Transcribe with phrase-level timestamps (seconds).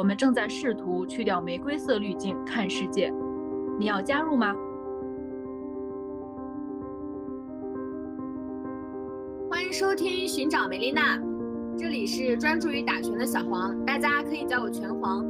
[0.00, 3.12] 我们正在试图去掉玫瑰色滤镜看世界，
[3.78, 4.56] 你要加入吗？
[9.50, 11.20] 欢迎收听寻找梅丽娜，
[11.76, 15.22] 这里是专注于打拳的小黄，大家可以叫我拳皇。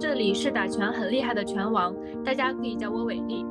[0.00, 3.44] 这里是打拳很厉害的拳王，大家可以叫我伟丽。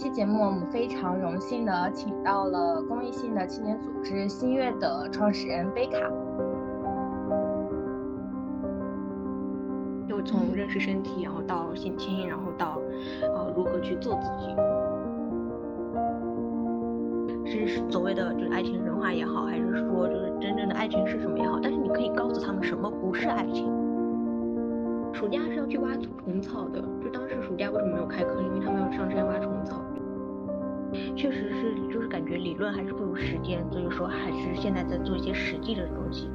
[0.00, 5.98] 期节目我们非常荣幸的请到了公益性的青年组织新月的创始人贝卡。
[10.08, 12.80] 就从认识身体，然后到性侵，然后到
[13.20, 14.46] 呃如何去做自己，
[17.44, 23.70] 是所谓的就是爱情神话也好，还是说就是真正的爱情是什么也好，但是你可以告诉他们什么不是爱情。
[25.12, 28.40] 暑假是要去挖虫草的，就当时暑假为什么没有开课？
[28.40, 29.76] 因为他们要上山挖虫草。
[31.16, 36.28] 确实是，就是感觉理论还是不如实践，所以说还是现在在做一些实际的东西。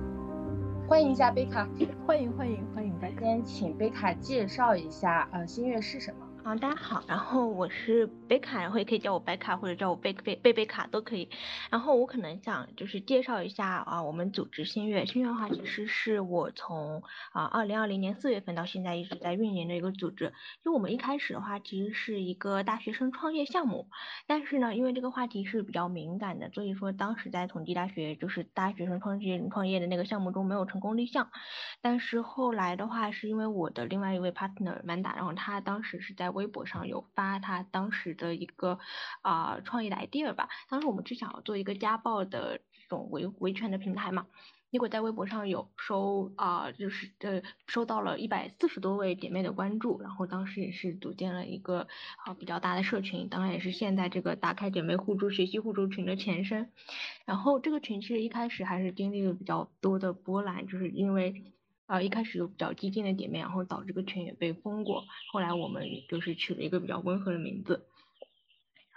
[0.88, 1.68] 欢迎一下贝卡，
[2.06, 3.22] 欢迎欢迎欢迎贝卡。
[3.22, 6.25] 先请贝卡介绍一下，呃，新月是什么？
[6.46, 11.28] 啊，大家好，然后我是贝卡，然后也可以叫我白卡或者叫我贝贝贝贝卡都可以。
[11.72, 17.02] 然后我可能想就是介绍一下啊，我们组织新月，新月的话其实是我从
[17.34, 20.34] 啊二零二零年四月份到现在一直在运营的一个组织。
[20.64, 23.88] 就我们一开始的话其实是一个大学生创业项目，
[24.28, 31.28] 但是呢，因为这个话题是比较敏感的，所以说当时在同济大学就是大学生创业创业的那个项目中没有成功立项。
[31.82, 38.78] 但是后来的话，是因为我的另外一位 partner 曼达，然后他当时是在微博上有发他当时的一个
[39.22, 44.28] 啊创意的 idea 吧，当时我们是想要做一个家暴的这种维维权的平台嘛，
[44.70, 51.88] 结果在微博上有收啊就是呃收到了一百四十多位姐妹的关注，然后当时也是组建了一个
[52.26, 56.70] 啊比较大的社群，当然也是现在这个打开姐妹互助学习互助群的前身，
[57.26, 61.55] 然后这个群其实一开始还是经历了比较多的波澜，就是因为。
[61.88, 65.04] 啊，一开始有比较激进的姐妹，然后导致这个群也被封过。
[65.32, 67.86] 后来我们就是取了一个比较温和的名字，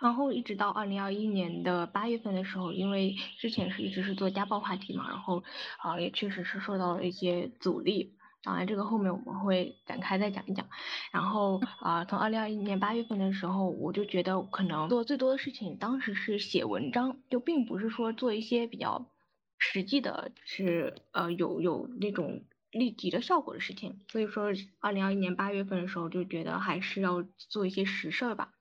[0.00, 5.44] 然后一直到二零二一年的八月份的时候，因为之前是一直是做家暴话题嘛，然后
[5.80, 8.14] 啊也确实是受到了一些阻力。
[8.42, 10.66] 当然这个后面我们会展开再讲一讲。
[11.12, 19.10] 然后啊，从二零二一年八月份的时候，我就觉得可能做最多的事情，当时是写文章，就并不是说做一些比较
[19.58, 22.44] 实际的，是呃有有那种。
[22.70, 28.52] 立即的效果的事情，所以说二零二一年八月份的时候就觉得还是要做一些实事儿吧。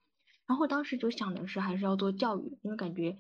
[0.48, 3.18] 然后当时就想的是还是要做教育，因为感觉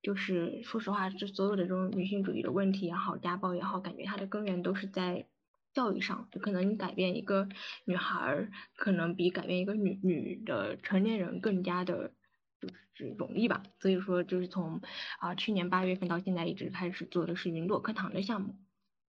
[0.00, 5.26] 就是说实话，这所有的这种女性主义的问题也好，家暴也好，感觉它的根源都是在
[5.74, 6.26] 教育上。
[6.32, 7.46] 就可能你改变一个
[7.84, 12.14] 女孩儿，可能比改变一个女女的成年人更加的
[12.58, 13.62] 就是容易吧。
[13.78, 14.80] 所以说就是从
[15.18, 18.56] 啊去年八月份到现在一直开始做的是云朵课堂的项目。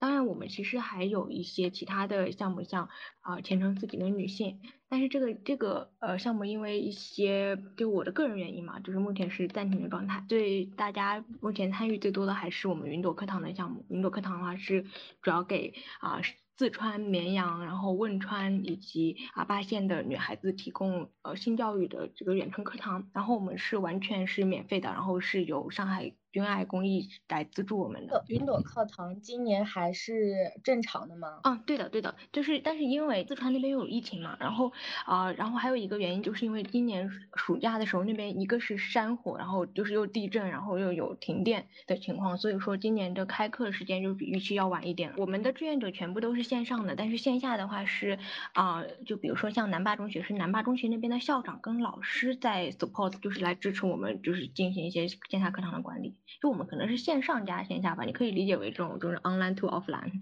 [0.00, 2.88] 当然，我们其实还有一些其他的项目，像
[3.20, 10.24] 啊前程似锦的女性，但是这个这个呃项目因为一些就我的个人原因嘛，就是目前是暂停的状态。
[10.26, 13.84] 对大家目前参与最多的还是我们云朵课堂的项目。
[13.90, 14.86] 云朵课堂的话是
[15.20, 16.22] 主要给啊
[16.56, 26.14] 四川绵阳、然后汶川以及啊巴县的女孩子提供呃性教育的这个远程课堂，然后我们是完全是免费的，然后是由上海。
[26.32, 31.40] 君爱公益来资助我们的云朵课堂今年还是正常的吗？
[31.44, 34.72] 嗯，对的，对的，就是但是因为四川那边又有疫情嘛，然后
[35.04, 45.12] 啊，然后还有一个原因就是因为今年暑假的时候那边一个是山火，然后就是又地震，然后又有停电的情况，所以说今年的开课时间就比预期要晚一点。
[45.16, 48.18] 我们的志愿者全部都是线上的，但是线下的话是
[48.52, 56.14] 啊，就比如说像南坝中学是南坝中学那边的校长跟老师在 support，就是来支持我们，就是进行一些线下课堂的管理。
[56.40, 60.12] 就我们可能是线上加线下吧，你可以理解为这种就是 online to offline。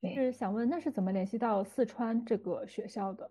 [0.14, 3.30] 是想问，那是怎么联系到四川这个学校的，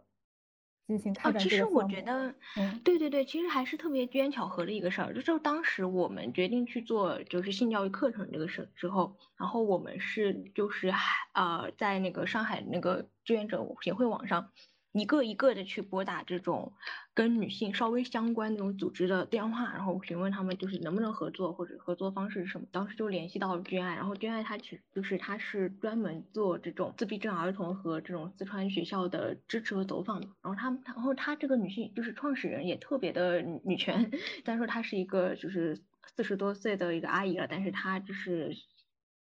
[0.86, 5.14] 进行开展这个其实我觉得，嗯，对对对，其实还是特别机缘巧合的一个事儿。
[5.14, 14.52] 就是当时我们决定去做就是性教育课程这个事之后，然后我们是就是还呃在那个上海那个志愿者协会网上。
[15.00, 16.74] 一个一个的去拨打这种
[17.14, 22.68] 跟女性稍微相关那种组织的电话，然后询问他们就是能不能合作或者合作方式是什么。
[22.72, 30.28] 当时就联系到了君爱，然后君爱他其实就是他是专门做这种自闭症儿童和这种四川学校的支持和走访的。
[30.42, 35.82] 然后他，然后他这个女性就是创始人也特别的女权，虽然说她是一个就是
[36.16, 38.56] 四十多岁的一个阿姨了，但是她就是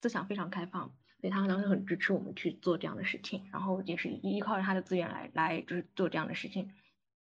[0.02, 0.92] 思想非常开放。
[1.26, 6.70] 所以他当时很支持我们去做这样的事情，然后也是依靠着他的资源来来就是做这样的事情，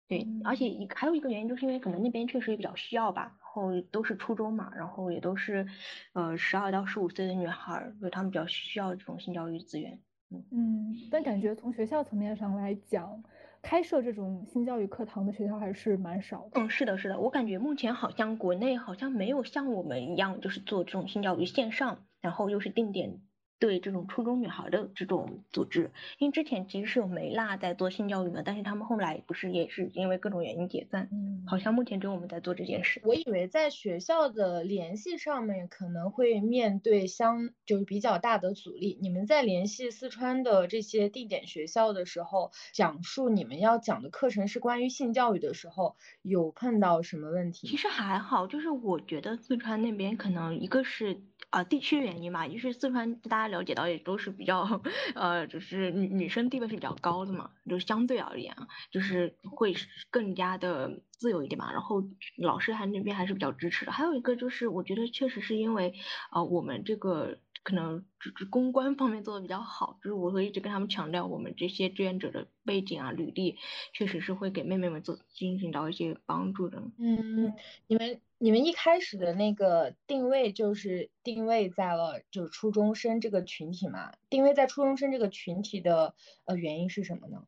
[0.08, 5.68] 对，而且一还有一个原因就是因为可能那边确实也比较需要吧，然后都是初中嘛，然后也都是
[6.14, 10.00] 呃十二到十五岁的女孩，所以他们比较需要这种性教育资源。
[10.32, 13.24] 嗯嗯，但感觉从学校层面上来讲。
[13.64, 16.60] 开设这种性教育课堂的学校还是蛮少的。
[16.60, 23.22] 嗯，是的，是的，我感觉目前好像国内好像没有像我们一样，就是做这种性教育线上，然后又是定点。
[23.62, 33.00] 对这种初中女孩的这种组织，因为之前其实是有梅辣在做性教育的，但是他们后来不是也是因为各种原因解散，嗯，好像目前只有我们在做这件事。
[33.06, 38.98] 我以为在学校的联系上面可能会面对相就是比较大的阻力。
[39.00, 47.68] 你们在联系四川的这些地点学校的时候，讲述你们要讲的课程是关于性教育的时候，有碰到什么问题？
[47.68, 51.22] 其实还好，就是我觉得四川那边可能一个是。
[51.50, 54.82] 啊，地区原因嘛，就是四川大家了解到也都是比较，
[55.14, 58.56] 呃，就是女女生地位是比较高的嘛，就相对而言，
[58.90, 59.76] 就是会
[60.10, 61.72] 更加的自由一点嘛。
[61.72, 62.04] 然后
[62.38, 63.92] 老师还那边还是比较支持的。
[63.92, 65.94] 还有一个就是，我觉得确实是因为，
[66.32, 73.58] 呃，我们这个可能只是公关方面做的比较好，就是我会一直跟他们强调，我们这些志愿者的背景啊、履历，
[73.94, 76.82] 确实是会给妹妹们做进行到一些帮助的。
[76.98, 77.54] 嗯，
[77.88, 78.22] 你们。
[78.44, 84.14] 你们一开始的那个定位就是定位在了就是初中生这个群体嘛？
[84.32, 86.16] 定位在初中生这个群体的
[86.46, 87.44] 呃原因是什么呢？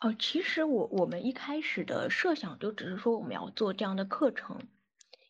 [0.00, 4.58] 哦，其实我我们一开始的设想就只是说我们要做这样的课程，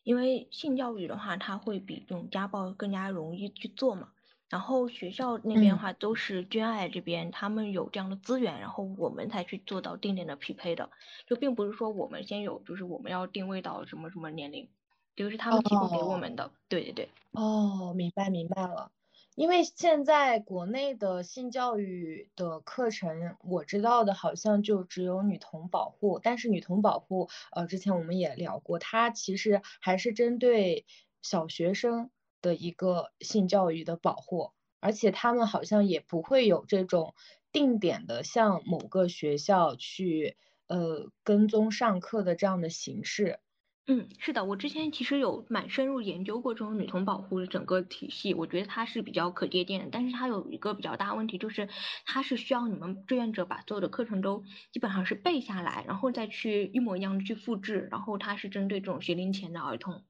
[0.03, 4.09] 因为性教育的话，它会比这种家暴更加容易去做嘛。
[4.49, 10.91] 然后学校那边的话都是捐爱这边，他们有这样的资源，然后我们才去做到定点的匹配的，
[11.25, 14.69] 就并不是说我们先有，就是我们要定位到什么什么年龄，
[15.15, 16.51] 这个是他们提供给我们的。
[16.69, 17.09] 对对对。
[17.33, 18.91] 哦，明白明白了。
[19.35, 30.85] 因为现在国内的性教育的课程，我知道的好像就只有女童保护，但是女童保护，呃，之前我们也聊过，它其实还是针对
[31.21, 32.09] 小学生。
[32.43, 34.51] 的一个性教育的保护，
[34.81, 37.15] 而且他们好像也不会有这种
[37.53, 40.35] 定点的向某个学校去
[40.67, 43.39] 呃跟踪上课的这样的形式。
[43.85, 49.89] 嗯，是的，我之前其实有蛮深入研究过这种女童保护的整个体系，我觉得它是比较可借鉴的。
[49.91, 51.67] 但是它有一个比较大问题，就是
[52.05, 57.89] 它是需要你们志愿者把所有的课程都基本上是背下来，然后再去一模一样的去复制。
[57.91, 60.05] 然后它是针对这种学龄前的儿童，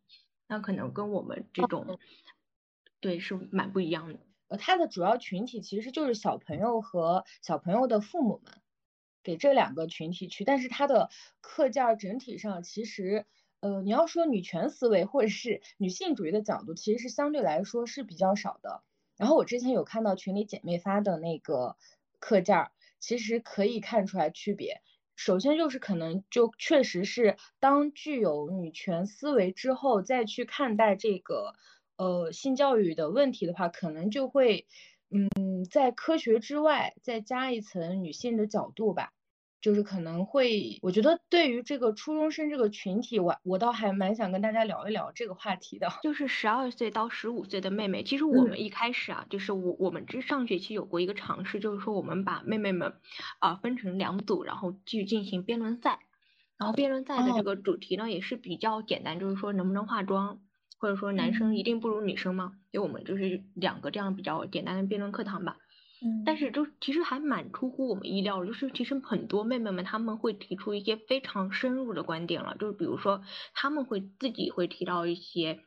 [0.47, 1.97] 那可能跟我们这种。
[2.99, 4.19] 对，是蛮不一样的。
[4.49, 8.53] 呃，它的主要群体其实就是小朋友和小朋友的父母们，
[9.23, 10.43] 给这两个群体去。
[10.43, 11.09] 但是它的
[11.41, 13.25] 课件整体上其实，
[13.63, 18.83] 呃，你要说女权思维或者是女性主义的角度，其实是相对来说是比较少的。
[19.17, 21.77] 然后我之前有看到群里姐妹发的那个
[22.19, 24.81] 课件儿，其实可以看出来区别。
[25.15, 31.53] 首先就是可能就确实是当具有女权思维之后，再去看待这个。
[31.95, 34.65] 呃，性教育的问题的话，可能就会，
[35.11, 39.13] 嗯，在科学之外再加一层女性的角度吧，
[39.63, 45.87] 就是可能会，我觉得对于这个初中生这个群体，我我倒还蛮想跟大家聊一聊这个话题的。
[46.03, 52.93] 就是十二岁到十五岁的妹妹，其实我们一开始啊，就是我我们这上学期有过一个尝试，就是说我们把妹妹们
[53.39, 55.99] 啊分成两组，然后去进行辩论赛，
[56.57, 60.41] 然后辩论赛的这个主题呢也是比较简单，就是说能不能化妆。
[60.79, 62.51] 或者说男生一定不如女生吗？
[62.73, 65.55] 就我们就是两个这样比较简单的辩论课堂吧。
[66.03, 73.21] 嗯，但是就其实还蛮出乎我们意料的，就是其实很多妹妹们她们会提出一些非常深入的观点了，就是比如说
[73.53, 75.59] 他们会自己会提到一些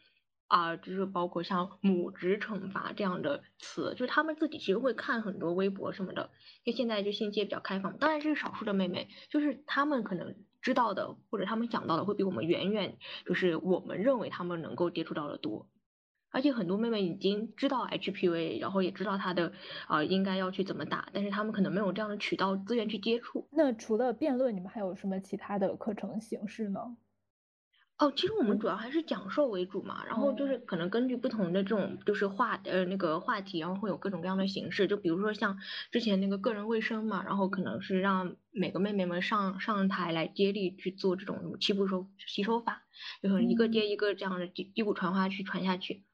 [0.48, 6.30] 啊，就是包括像母职惩罚这样的词，就是他们自己其实会看很多微博什么的，
[6.64, 10.34] 因为现在就信息也比较开放，当然这是少数的妹妹，就是他们可能。
[10.62, 15.68] 知道的或者他们想到的会比我们远远，就是我们认为他们能够接触到的多，
[16.36, 19.54] 而且很多妹妹已经知道 HPV，然后也知道它的
[19.86, 23.48] 啊应该要去怎么打，但是她们可能没有这样的渠道资源去接触。
[23.50, 26.94] 那除了辩论，你们还有什么其他的课程形式呢？
[27.96, 35.56] 哦，其实我们主要还是讲授为主嘛，然后就是可能根据不同的这种就是话呃那个话题，然后会有各种各样的形式，就比如说像
[35.90, 42.82] 之前那个个人卫生嘛，然后可能是让每个妹妹们上上台来接力去做这种七步手洗手法，
[43.22, 46.04] 就是一个接一个这样的击击鼓传花去传下去。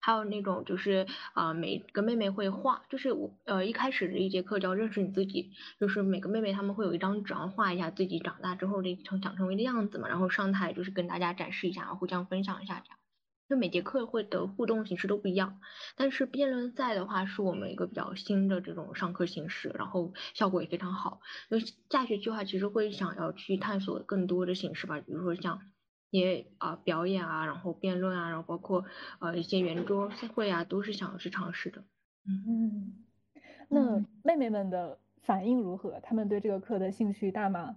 [0.00, 5.50] 还有那种就是啊，每个妹妹会画，就是我呃一开始的一节课叫认识你自己，
[5.80, 12.98] 就是每个妹妹她们会有一张纸，然后画一下自己长大之后的成想成为的样子嘛，然后上台就是跟大家展示一下，互相分享一下这样。
[13.48, 15.58] 就每节课会的互动形式都不一样，
[15.96, 21.20] 但是辩论赛的话是我们一个比较新的这种上课形式，然后效果也非常好。
[21.50, 21.58] 就
[21.90, 25.60] 下学期的话，其实会想要去探索更多的形式吧，比如说像。
[26.10, 28.84] 也啊表演啊，然后辩论啊，然后包括
[29.20, 31.84] 呃一些圆桌赛会啊，都是想去尝试的。
[32.26, 33.04] 嗯，
[33.68, 36.00] 那妹妹们的反应如何？
[36.02, 37.76] 她们对这个课的兴趣大吗？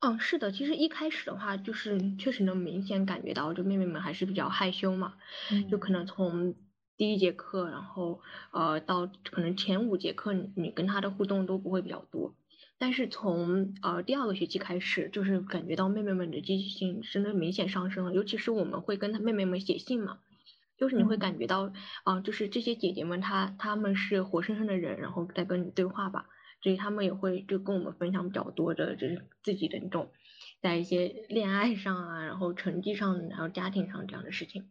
[0.00, 5.14] 嗯，是的，其实一开始的话，就是确实能明显感觉到，就妹妹们还是比较害羞嘛，
[5.70, 6.54] 就可能从
[6.98, 8.20] 第一节课，然后
[8.52, 12.34] 呃到可能前五节课，你跟她的互动都不会比较多。
[12.76, 20.18] 但是从呃第二个学期开始，就是感觉到妹妹们的积极性真的明显上升了，尤其是我们会跟她妹妹们写信嘛，
[20.76, 21.72] 就是你会感觉到
[22.04, 26.28] 啊，就是这些姐姐们她她们是活生生的人，然后在跟你对话吧，
[26.62, 30.10] 所以她们也会就跟我们分享比较多的，就是自己的那种
[30.60, 34.68] 在一些恋爱上啊，然后成绩上，然后家庭上这样的事情，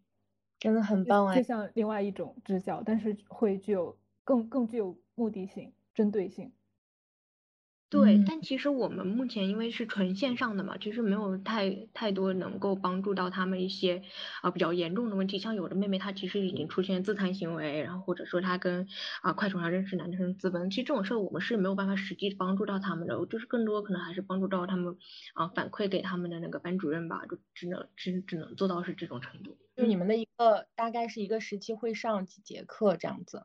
[0.59, 6.51] 真的很棒哎，就像另外一种支教，但是会具有更更具有目的性、针对性。
[7.93, 14.01] 对，但其实我们目前因为是纯线上的嘛，其实没有太太多能够帮助到他们一些
[14.41, 15.37] 啊比较严重的问题。
[15.37, 18.87] 像有的妹妹她其实已经出现自残行为，然后或者说她跟
[19.21, 24.97] 啊快手上认识男生自温，其实这种事儿我们是没有办法实际帮助到他们的，就是更多可能还是帮助到他们
[25.35, 29.55] 啊反馈给他们的那个班主任吧，就只能只只能做到是这种程度。
[29.75, 33.43] 就你们的一个大概是一个时期会上几节课这样子。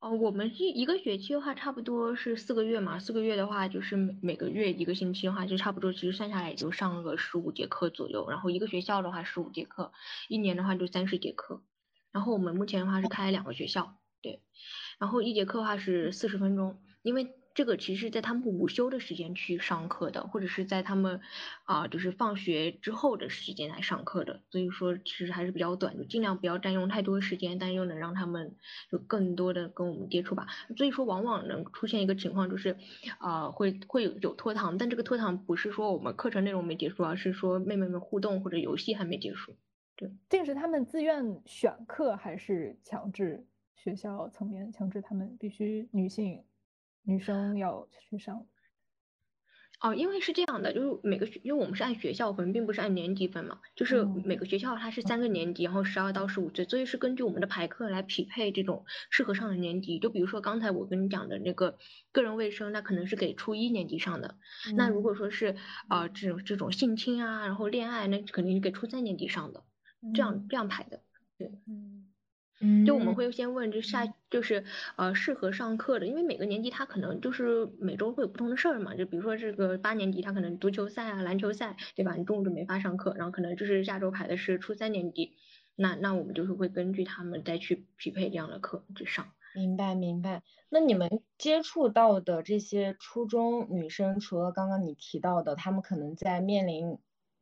[0.00, 2.98] 哦，我们一一个学期的话，差不多是四个月嘛。
[2.98, 8.28] 四个月的话，就是每每个月一个星期的话，就差不多，其实算下来也就上个十五节课左右。
[8.30, 9.92] 然后一个学校的话，十五节课，
[10.28, 11.62] 一年的话就三十节课。
[12.12, 14.42] 然后我们目前的话是开两个学校，对。
[14.98, 17.34] 然后一节课的话是四十分钟，因为。
[17.52, 21.20] 这个其实在他们午休的时间去上课的，或者是在他们
[21.64, 24.40] 啊，就是放学之后的时间来上课的。
[24.50, 28.54] 所以说，其实还是比较短，就尽量不要占用太多时间，但又能让他们
[28.90, 30.46] 就更多的跟我们接触吧。
[30.76, 32.76] 所以说，往往能出现一个情况，就是
[33.18, 39.56] 啊，会会有有拖堂，但这个拖堂不是说我们课程内容没结束，而是说妹妹们互动或者游戏还没结束。
[39.96, 46.44] 对，这个是他们自愿选课，还是强制学校层面强制他们必须女性？
[47.02, 48.46] 女生要去上
[49.80, 59.98] 哦，因为是这样的，就是每个学，因为我们是按学校分，并不是按年级分嘛，就是每个学校它是三个年级，然后十二到十五岁，所以是根据我们的排课来匹配这种适合上的年级。
[59.98, 61.78] 就比如说刚才我跟你讲的那个
[62.12, 64.36] 个人卫生，那可能是给初一年级上的。
[64.76, 65.56] 那如果说是
[65.88, 69.64] 啊这种这种性侵啊，然后恋爱，那肯定是给初三年级上的，
[70.14, 71.00] 这样这样排的，
[71.38, 71.50] 对。
[72.86, 74.64] 就我们会先问，就下就是
[74.96, 82.14] 呃适合上课的，因为每个年级他可能就是每周会有不同的事儿嘛，就比如说这个八年级他可能足球赛啊、篮球赛，对吧？
[82.16, 85.32] 你中午就没法上课，然后可能就是下周排的是初三年级，
[85.74, 89.26] 那那我们就是会根据他们再去匹配这样的课去上。
[89.54, 90.42] 明白明白。
[90.68, 96.98] 那你们接触到的这些初中女生，除了刚刚你提到的，她们可能在面临。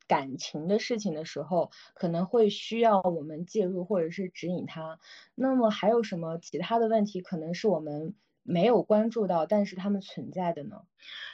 [0.08, 4.98] 感情的事情的时候，可能会需要我们介入或者是指引他。
[5.36, 10.80] 那么还有什么其他的问题，可能是我们没有关注到，但是他们存在的呢？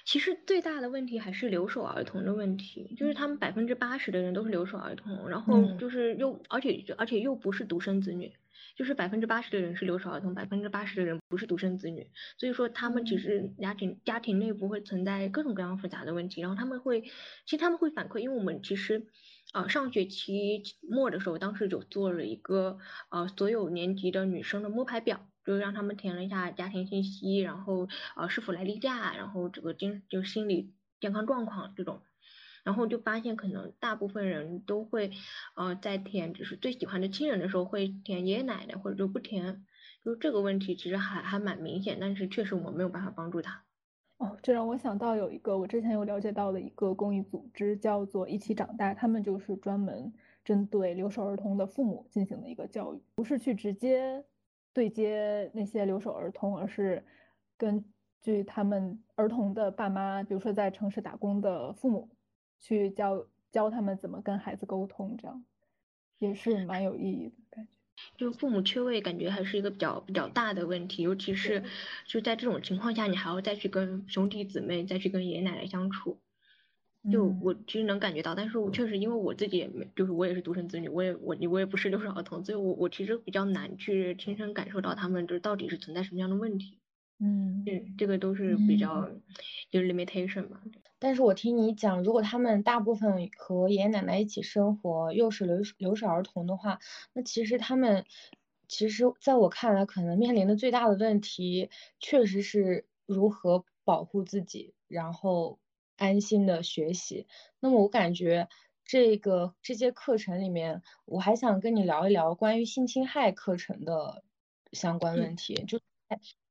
[0.05, 8.33] 其实最大的问题还是留守儿童的问题，就是他们百分之八十的人都是留守儿童，然后就是又而且而且又不是独生子女。
[8.77, 19.07] 就是百分之八十的人是留守儿童，百分之八十的人不是独生子女，所以说他们其实家庭家庭内部会存在各种各样复杂的问题，然后他们会，其实他们会反馈，因为我们其实，
[19.53, 22.79] 呃上学期末的时候，当时就做了一个
[23.11, 32.03] 呃所有年级的女生的摸排表，就让他们填了一下家庭信息，然后呃是否来例假，然后这个精就心理健康状况这种。
[32.65, 35.11] 然后就发现，可能大部分人都会，
[35.55, 39.65] 呃，在填就是最喜欢的亲人的时候，会填爷爷奶奶，或者就不填。
[40.03, 43.63] 就这个问题其实还还蛮明显，但是确实我们没有办法帮助他。
[44.17, 50.13] 哦，这让我想到有一个我之前有了解到的一个公益组织，叫做一起长大，他们就是专门
[50.45, 54.25] 针对留守儿童的父母进行的一个教育，不是去直接
[54.73, 57.05] 对接那些留守儿童，而是
[57.59, 57.85] 根
[58.23, 62.09] 据他们儿童的爸妈，比如说在城市打工的父母。
[62.65, 65.45] 去教教他们怎么跟孩子沟通，这样
[66.19, 67.71] 也是蛮有意义的感觉。
[68.17, 71.63] 就父母缺位，感觉还是一个比较比较大的问题，尤其是
[72.07, 76.19] 就在这种情况下，你还要再去跟兄弟姊妹，再去跟爷爷奶奶相处。
[77.13, 86.79] 就我其实能感觉到，但是我确实因为我自己也没，就是我也是独生子女，我也我我也不是留守儿童，所以我我其实比较难去亲身感受到他们就是到底是存在什么样的问题。
[87.21, 89.11] 嗯，这这个都是比较
[89.71, 90.63] 就是 limitation 嘛。
[91.05, 96.79] 但是我听你讲，如果他们大部分和爷爷奶奶一起生活，又是留留守儿童的话，
[97.13, 98.07] 那其实他们，
[98.69, 101.69] 其实在我看来，可能面临的最大的问题，
[102.01, 105.59] 确实是如何保护自己，然后
[105.99, 107.27] 安心的学习。
[107.61, 108.49] 那么我感觉，
[108.87, 114.25] 这个这些课程里面，我还想跟你聊一聊关于性侵害课程的
[114.73, 115.67] 相关问题。
[115.69, 115.79] 就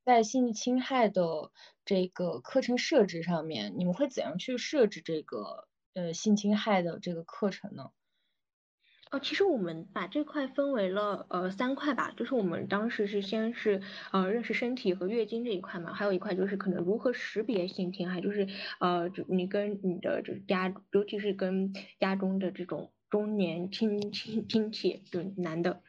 [0.04, 1.50] 在性侵害的
[1.84, 7.90] 这个课程设置上面，你们会怎样去设置这个呃性侵害的这个课程呢？
[9.10, 13.80] 哦，其实我们把这块分为了呃三块吧，就是我们当时是先是
[14.10, 18.48] 呃认识身体和月经这一块嘛，还有一块就是可能如何识别性侵害，就是
[18.80, 25.80] 呃就你跟你的就是家，尤其是跟家中的这种中年亲亲亲戚，就男的，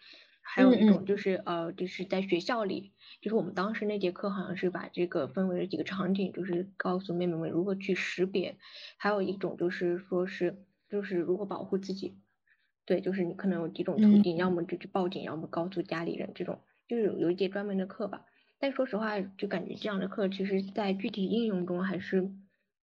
[0.48, 8.56] 还有一种就是呃就是在学校里，就是我们当时那节课好像是把这个分为了几个场景，就是告诉妹妹们如何去识别，
[8.98, 12.20] 还有一种就是说是就是如何保护自己。
[12.86, 18.26] 对，就是你可能有几种途径，要么就去报警，要么告诉家里人，这种就是有有一节专门的课吧。
[18.60, 22.32] 但说实话，就感觉这样的课，其实在具体应用中还是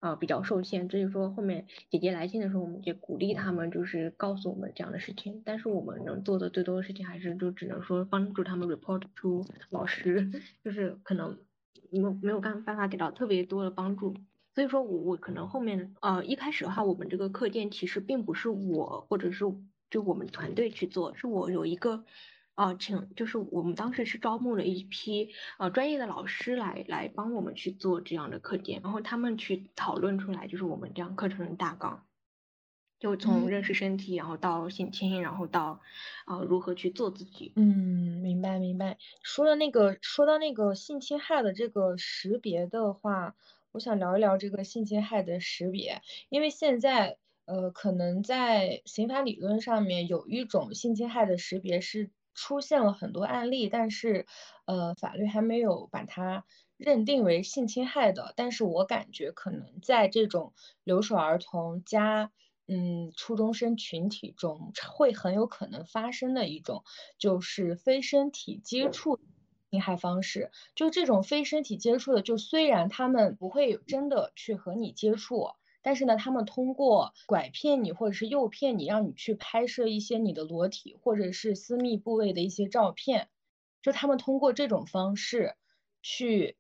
[0.02, 0.90] 啊比较受限。
[0.90, 5.42] 所以说后面姐姐来信的时候，我们也鼓励他们，就是告诉我们这样的事情。
[5.46, 10.30] 但是我们能做的最多的事情，还是就只能说帮助他们 report to 老师，
[10.66, 11.38] 就是可能
[11.90, 14.14] 没有没有办办法给到特别多的帮助。
[14.54, 19.46] 所以说我我可能后面呃一开始的话，我们这个课件其实并不是我或者是。
[19.92, 22.06] 就我们团队去做，是我有一个，
[22.56, 32.06] 啊，请就是我们当时是招募了一批呃专业的老师来来帮我们去做这样的课件，然后他们去讨论出来就是我们这样课程的大纲，
[33.00, 35.82] 就从认识身体，然后到性侵，然后到
[36.26, 37.54] 啊如何去做自己。
[37.56, 38.98] 嗯，明白明白。
[39.24, 43.36] 说的那个说到那个性侵害的这个识别的话，
[43.72, 47.18] 我想聊一聊这个性侵害的识别，因为现在。
[47.46, 54.26] 呃，可能在刑法理论上面有一种性侵害的识别是出现了很多案例，但是
[54.66, 56.46] 呃，法律还没有把它
[56.78, 58.34] 认定为性侵害的。
[58.36, 62.32] 但是我感觉可能在这种留守儿童加
[62.68, 66.84] 嗯初中生群体中，会很有可能发生的一种
[67.18, 69.20] 就是非身体接触
[69.70, 70.52] 侵害方式。
[70.76, 75.50] 就这种非身体接触的，就虽然他们不会真的去和你接触。
[75.84, 83.30] 但是呢，他们通过拐骗你或者是诱骗你，让你去拍摄一些你的裸体或者是私密部位的一些照片，
[83.82, 85.56] 就他们通过这种方式
[86.04, 86.56] 去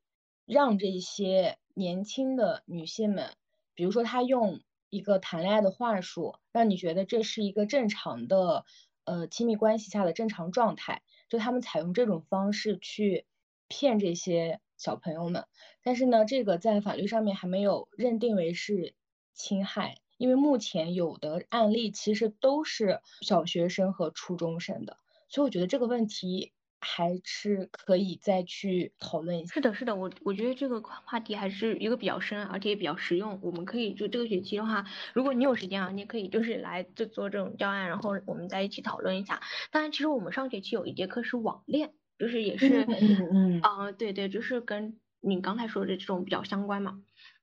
[0.45, 3.29] 让这些年轻的女性们，
[3.75, 8.65] 比如说他用一个谈恋爱的话术，让你觉得这是一个正常的
[9.05, 13.27] 呃亲密关系下的正常状态，就他们采用这种方式去
[13.67, 15.45] 骗这些小朋友们。
[15.83, 18.95] 但是呢，这个在法律上面还没有认定为是。
[19.33, 24.97] 侵害，因为目前有的案例其实都是小学生和初中生的，
[25.29, 29.53] 所以我觉得这个问题还是可以再去讨论一下。
[29.53, 33.39] 是的，是的，我我觉得这个话题还是一个比较深，而且也比较实用。
[33.43, 39.41] 我们可以就这个学期的话，如果你有时间啊，你可以就是来就做这种教案，然后我们再一起讨论一下。
[39.71, 46.99] 当然，其实我们上学期有一节课是网恋，就是也是，嗯嗯，啊，对对，就是跟你刚才说的这种比较相关嘛。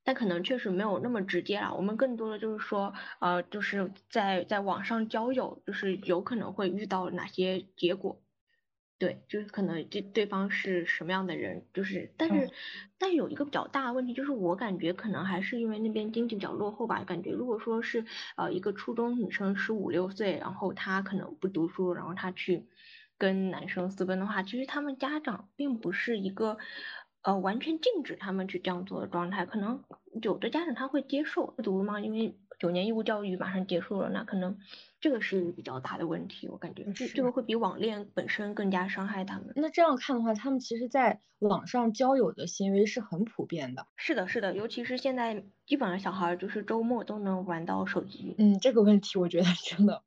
[0.09, 8.19] 但可能确实没有那么直接了，我们更多的就是说，呃，就是在在网上交友，就是有可能会遇到哪些结果，
[8.97, 12.49] 对，就是可能这对方是什么样的人，就是，但是，
[12.97, 18.03] 但有一个比较大的问题，就是我感觉可能还是因为那边经济比较落后吧，感觉如果说是
[18.35, 22.65] 呃一个初中女生十五六岁，然后她可能不读书，然后她去
[23.19, 26.57] 跟男生私奔的话，其实他们家长并不是一个。
[27.21, 29.83] 呃，完全禁止他们去这样做的状态，可能
[30.21, 31.99] 有的家长他会接受不读嘛？
[31.99, 34.57] 因为九年义务教育马上结束了，那可能
[35.01, 39.51] 这个是比较大的问题，我感觉这这个会比网恋本身更加伤害他们。
[39.55, 43.85] 那这样看的话，他们其实在网上交友的行为是很普遍的。
[43.97, 48.35] 是的，是的，尤其是现在基本上小孩就是周末都能玩到手机。
[48.37, 50.03] 嗯，这个问题我觉得真的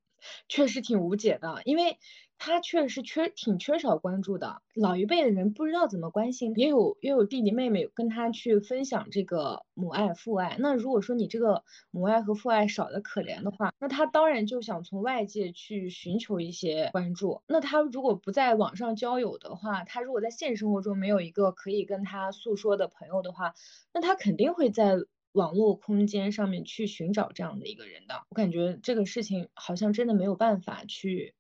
[0.49, 1.99] 确实挺无解的，因为。
[2.45, 10.57] 他确实缺挺缺少关注的，老一辈的人不知道怎么关心，也有也有弟弟妹妹跟他去分享这个母爱父爱。
[10.59, 17.41] 那如果说你这个母爱和父爱少的可怜的话，那他当然就想从外界去寻求一些关注。
[17.47, 23.55] 那他如果不在网上交友的话，他如果在现实生活中没有一个可以跟他诉说的朋友的话，
[23.95, 24.97] 那他肯定会在
[25.31, 28.17] 网络空间上面去寻找这样的一个人的。
[28.31, 31.37] 我感觉这个事情好像真的没有办法去。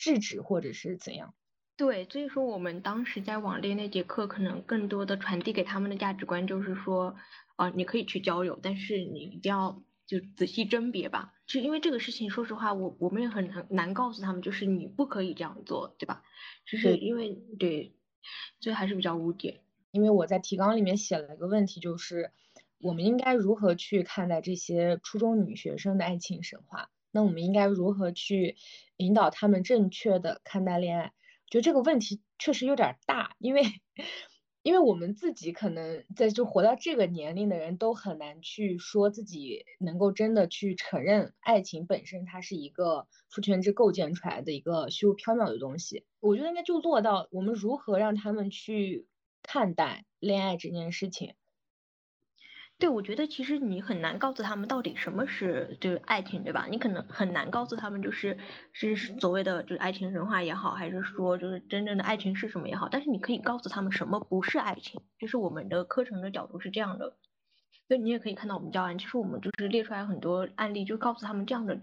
[0.00, 1.34] 制止或者是怎样？
[1.76, 7.14] 对，所以说我们当时在网恋那节课，可能更多的传递给他们的价值观就是说，
[7.56, 11.34] 啊，你可以去交友，但是你一定要就仔细甄别吧。
[11.46, 16.22] 就因为这个事情，说实话，我我们也很难难告诉他们，就是你不可以这样做，对吧？
[16.64, 17.94] 就是因为对，
[18.60, 19.60] 所以还是比较污点。
[19.90, 22.30] 因为我在提纲里面写了一个问题，就是
[22.78, 26.90] 我们应该如何去看待这些初中女学生的爱情神话？
[27.10, 28.56] 那我们应该如何去
[28.96, 31.04] 引导他们正确的看待恋爱？
[31.06, 33.62] 我觉得这个问题确实有点大，因为
[34.62, 46.04] 因为我们自己可能在就活到这个年龄的人都很难去说自己能够真的去承认爱情本身它是一个父权制构建出来的一个虚无缥缈的东西。
[46.20, 49.08] 我觉得应该就落到我们如何让他们去
[49.42, 51.34] 看待恋爱这件事情。
[52.80, 56.66] 对，我觉得其实你很难告诉他们到底什么是就是爱情，对吧？
[56.70, 58.38] 你可能很难告诉他们就是
[58.72, 62.88] 是所谓的就是爱情神话也好，还是说就是真正的爱情是什么也好。
[62.90, 67.18] 但是你可以告诉他们什么不是爱情，就是我们的课程的角度是这样的。
[67.86, 71.78] 就你也可以看到我们教案，其实我们就是列出来很多案例，就告诉他们这样的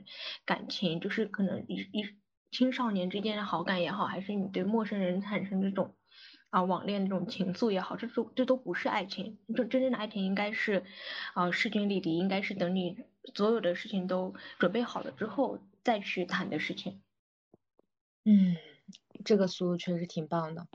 [0.46, 2.06] 感情，就是可能一一
[2.50, 5.94] 青少年之间的好感也好，还是你对陌生人产生这种。
[6.50, 9.38] 啊，网恋这种情愫也好，这都这都不是爱情。
[9.56, 10.84] 就真正的爱情应该是，
[11.34, 12.98] 啊，势均力敌，应该是等你
[13.36, 17.02] 所有的事情都准备好了之后再去谈的事情。
[18.24, 18.56] 嗯，
[19.26, 20.68] 这个思路确实挺棒的。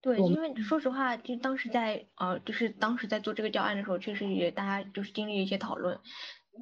[0.00, 6.00] 对，因为说实话，就当时在呃，就是当时在做这个教案的时候，确实也大家就是经历一些讨论。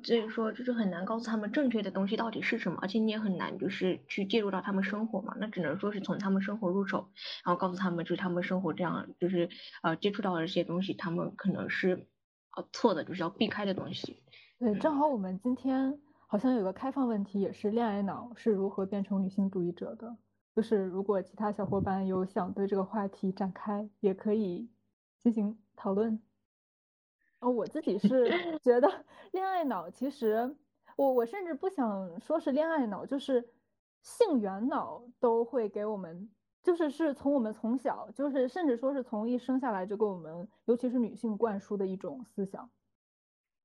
[0.03, 5.35] 所以说，就是很难告诉他们正确的东西到底是什么，而且你也很难就是去介入到他们生活嘛。
[5.39, 7.11] 那只能说是从他们生活入手，
[7.45, 9.49] 然后告诉他们，就是他们生活这样，就是
[9.83, 12.07] 呃接触到的这些东西，他们可能是
[12.57, 14.23] 呃错的，就是要避开的东西。
[14.59, 20.17] 对，正好我们今天好像有个开放问题，也是恋爱脑是如何变成女性主义者的。
[20.55, 24.71] 就是如果其他小伙伴有想对这个话题展开，也可以
[25.23, 26.21] 进行讨论。
[27.41, 28.09] 哦，我自己是
[28.61, 30.57] 觉得恋爱脑，其实
[30.97, 33.49] 我我甚至不想说是恋爱脑，就是
[34.03, 36.31] 性缘脑都会给我们，
[36.63, 42.71] 就是是从我们从小，就是甚至说是从一生下来就给我们，尤其是女性灌输的一种思想，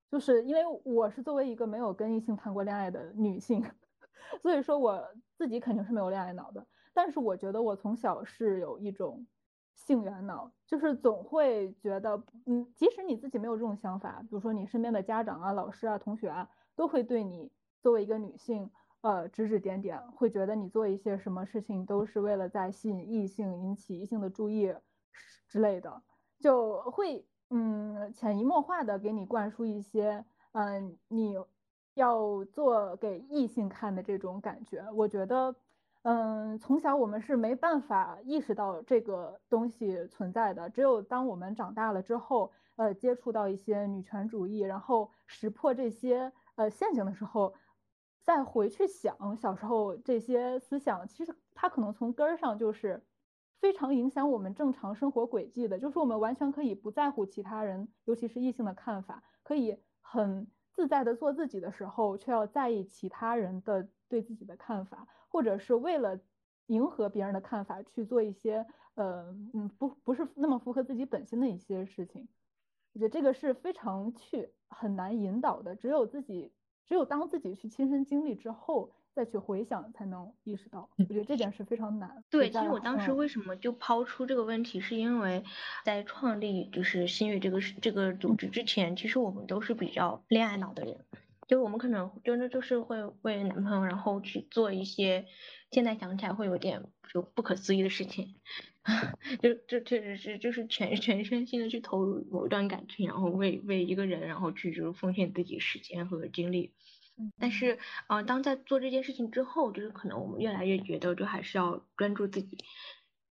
[0.09, 3.61] 就是因为我是作为一个没有跟异性谈过恋爱的女性，
[4.41, 5.05] 所以说我
[5.37, 9.27] 自己肯定是没有恋爱脑的，但是我觉得我从小是有一种。
[9.75, 24.73] 性缘脑就是总会觉得，嗯，即使你自己没有这种想法，比如说你身边的家长啊、老师啊、同学啊，都会对你作为一个女性，呃，指指点点，会觉得你做一些什么事情都是为了在吸引异性、引起异性的注意
[25.47, 26.01] 之类的，
[26.39, 31.35] 就会，嗯，潜移默化的给你灌输一些，嗯，你
[31.95, 34.89] 要做给异性看的这种感觉。
[34.93, 35.55] 我觉得。
[36.07, 47.55] 嗯，从小我们是没办法意识到这个东西存在的，只有当我们长大了之后，呃，接触到一些女权主义，然后识破这些呃陷阱的时候，
[48.21, 53.03] 再回去想小时候这些思想，其实它可能从根儿上就是
[53.59, 65.07] 非常影响我们正常生活轨迹的，就是我们完全可以不在乎其他人，尤其是异性的看法，可以很自在的做自己的时候，却要在意其他人的对自己的看法。
[65.27, 66.17] 或者是为了
[66.67, 72.27] 迎合别人的看法去做一些呃嗯不不是那么符合自己本心的一些事情，
[72.93, 76.53] 我觉得这个是非常去很难引导的，只有自己
[76.85, 82.23] 只有当自己去亲身经历之后再去回想才能意识到，我觉得这点是非常难。
[82.29, 85.43] 对，其实我当时为什么就抛出这个问题，是因为
[85.83, 90.97] 在创立就是新月这个这个组织之前，其实我们都是比较恋爱脑的人。
[91.47, 95.27] 就我们可能真的就是会为男朋友，然后去做一些
[95.71, 98.35] 现在想起来会有点就不可思议的事情，
[99.43, 106.73] 就这确实是就是全全身心的去投入某一段感情，然后为为一个人，然后去就是奉献自己时间和精力。
[107.39, 107.77] 但是，
[108.09, 112.57] 呃，当在做这件事情之后，就是可能我们越来越觉得，就还是要专注自己。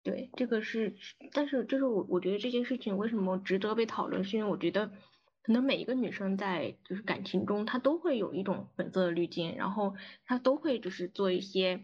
[0.03, 0.97] 对，这个是，
[1.33, 4.93] 但是就是我我觉得这件事情为什么值得被讨论，是因为我觉得。
[5.49, 9.95] 可能每一个女生在就是感情中，她都会有一种粉色的滤镜，然后
[10.27, 11.81] 她都会就是做一些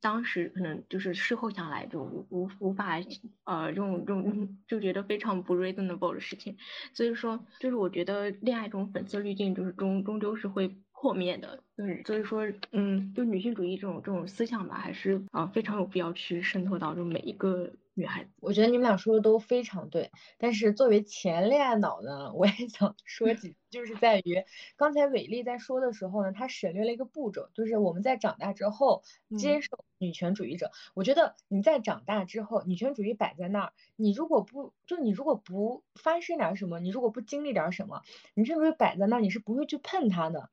[0.00, 2.98] 当时可能就是事后想来就无无法
[3.44, 6.56] 呃用用就觉得非常不 reasonable 的事情，
[6.94, 17.74] 所以说就是我觉得恋爱中粉色滤镜就是终终究是会破灭的，就是所以说嗯，就女性主义这种这种思想吧，还是啊非常有必要去渗透到就每一个。
[17.94, 24.42] 女孩子，我觉得你们俩说的都非常对，但是作为前恋爱脑呢，我也想 说几，就是在于
[24.76, 29.02] 刚才伟丽在说的时候呢，她省略了一个步骤，就是我们在长大之后
[29.34, 30.70] 接受女权主义者。
[30.94, 38.00] 我觉得你在长大之后，女权主义摆在那儿，你如果不就你如果不发生点什么，你如果不经历点什么，
[38.34, 40.50] 女权主义摆在那儿，你是不会去碰它的，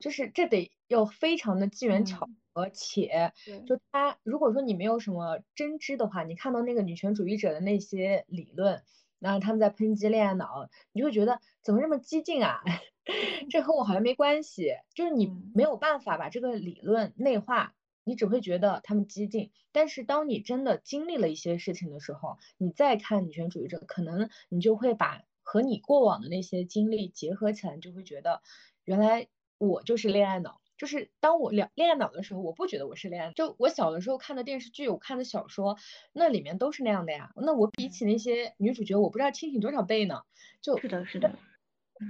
[0.00, 2.28] 就是这得要非常的机缘巧。
[2.52, 3.32] 合且，
[3.64, 8.82] 就他，如果说你没有什么真知的话，你看到那个女权主义者的那些理论，
[9.20, 12.60] 然后他们在抨击恋爱脑，你就会觉得怎么这么激进啊？
[13.50, 19.52] 这和我好像没关系，就是你没有办法把这个理论内化，你只会觉得他们激进。
[19.70, 28.42] 但是当你真的经历了一些事情的时候，你再看女权主义者，可能你就会把和你过往的那些经历结合起来，你就会觉得
[28.84, 29.28] 原来
[29.60, 30.60] 我就是恋爱脑。
[30.78, 33.32] 就是当我恋恋爱脑的时候，我不觉得我是恋爱。
[33.34, 35.76] 就我小的时候看的电视剧，我看的小说，
[36.14, 37.32] 那里面都是那样的呀。
[37.36, 40.22] 那我比起那些女主角，我不知道清醒多少倍呢。
[40.62, 41.38] 就是的，是的。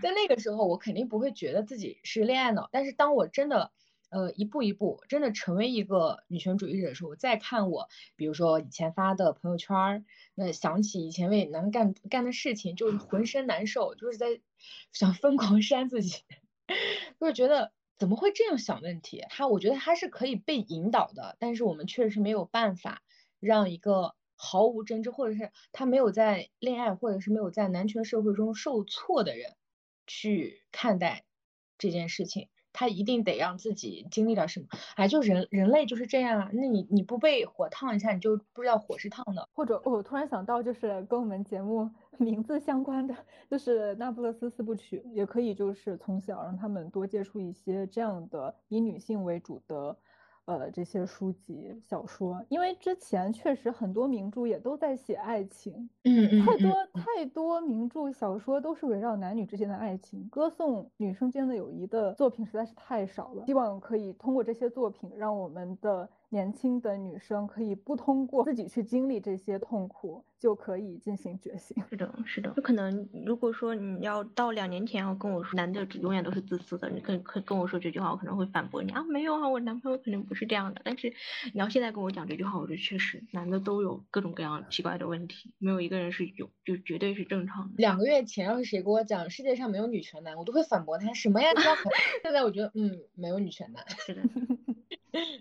[0.01, 2.69] 在那个时候，我肯定不会觉得自己是恋爱脑。
[2.71, 3.73] 但是当我真的，
[4.09, 10.05] 呃，一步一步真的成为一个女权主义者的时候，我再看我，比如说以前发的朋友圈，
[10.37, 14.41] 那想起以前为男干干的事情，就是浑身难受，就是在
[14.93, 16.23] 想疯狂 扇自己，
[17.19, 17.73] 就是觉得。
[17.99, 19.27] 怎么会这样想问题？
[19.29, 23.03] 他我觉得他是可以被引导的，但是我们确实没有办法
[23.41, 29.55] 让一个毫无真知，或者是他没有在恋爱，或者是没有在男权社会中受挫的人
[30.07, 31.25] 去看待
[31.77, 32.49] 这件事情。
[32.73, 36.51] 他一定得让自己经历点什么，哎，就人人类就是这样啊。
[36.53, 39.49] 那你你不被火烫一下，你就不知道火是烫的。
[39.53, 43.17] 或者我突然想到，就是跟我们节目 名字相关的，
[43.51, 49.97] 就是《那不勒斯四部曲》，也可以就是从小让他们多接触一些这样的以女性为主的。
[50.47, 63.45] 呃，这些书籍、小说，因为之前确实很多名著也都在写爱情，嗯嗯，太多太多名著、小说都是围绕男女之间的爱情，歌颂女生间的友谊的作品实在是太少了。
[63.47, 66.09] 希望可以通过这些作品，让我们的。
[66.31, 71.77] 年轻的女生可以不通过自己去经历这些痛苦，就可以进行觉醒。
[71.91, 72.51] 是的，是的。
[72.57, 80.81] 就可能如果说你要到两年前要跟我说男的永远都是自私的，你可可跟我说这句话，我可能会反驳你啊，没有啊，我男朋友肯定不是这样的。
[80.85, 81.13] 但是
[81.53, 87.75] 你要现在跟我讲这句话，我觉得确实男的都有各种各样奇怪的问题，没有一个人是有就绝对是正常的。
[87.79, 91.49] 两个月前要是谁跟我讲世界上没有女权男，我都会反驳他什么呀？
[92.23, 93.85] 现在我觉得嗯，没有女权男。
[93.99, 94.23] 是的。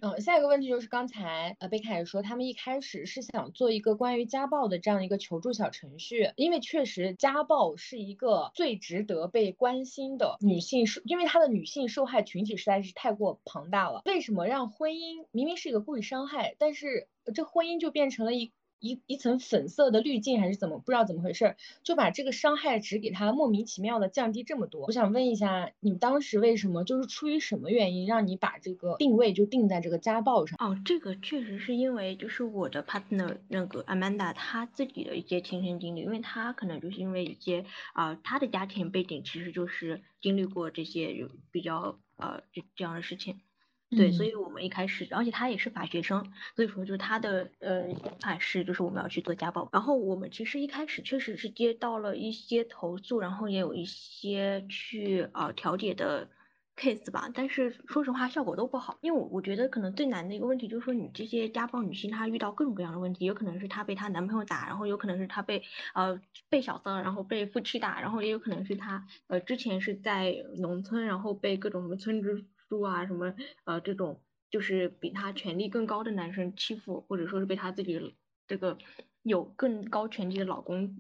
[0.02, 14.02] 嗯，下一个问题就是刚才呃贝卡也说，他们一开始是想做一个关于家暴的这样一个求助小程序，因为确实家暴是一个最值得被关心的女性受，因为她的女性受害群体实在是太过庞大了。
[14.06, 18.52] 为什么让婚姻明明是一个故意伤害，但是这婚姻就变成了一？
[18.80, 24.86] 一一层粉色的滤镜还是怎么不知道怎么回事，就把这个伤害值给它莫名其妙的降低这么多。
[24.88, 30.58] 我想问一下，你们当时为什么就是出于什么原因让你把这个定位就定在这个家暴上？
[30.60, 43.42] 哦，这个确实是因为就是我的 partner 那个 Amanda 她自己的一些亲身经历，因为她可能就是因为一些啊她的家庭背景其实就是经历过这些有比较呃这这样的事情。
[43.90, 49.68] 对，所以我们一开始，而且他也是法学生，所以说就是他的呃想法是，就是我们要去做家暴。
[49.72, 56.30] 然后我们其实一开始确实是接到了一些投诉，然后也有一些去啊调解的
[56.78, 65.64] case 吧，但是说实话效果都不好，因为我我觉得可能最难的一个问题就是说，你这些家暴女性她遇到各种各样的问题，有可能是她被她男朋友打，然后有可能是她被
[65.96, 72.46] 呃被小三，然后被夫妻打，然后也有可能是她呃之前是在农村，然后被各种什么村支。
[72.70, 73.34] 书啊，什么
[73.66, 78.16] 呃，这种就是比他权力更高的男生欺负，或者说是被他自己
[78.48, 78.78] 这个
[79.24, 81.00] 有更高权力的老公，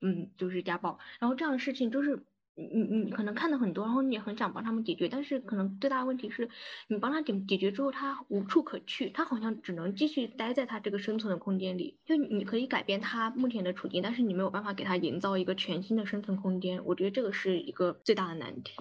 [0.00, 0.98] 嗯，就是家暴。
[1.18, 6.48] 然后这样的事情就是你你你可能看的很多，然后你也很想帮他们解决，但是可能最大的问题是
[6.88, 11.98] 你帮他解解决之后，他无处可去，他好像只能继续待在他这个生存的空间里。
[12.04, 16.84] 就你可以改变他目前的处境，但是你没有办法给他营造一个全新的生存空间。
[16.84, 18.72] 我觉得这个是一个最大的难题。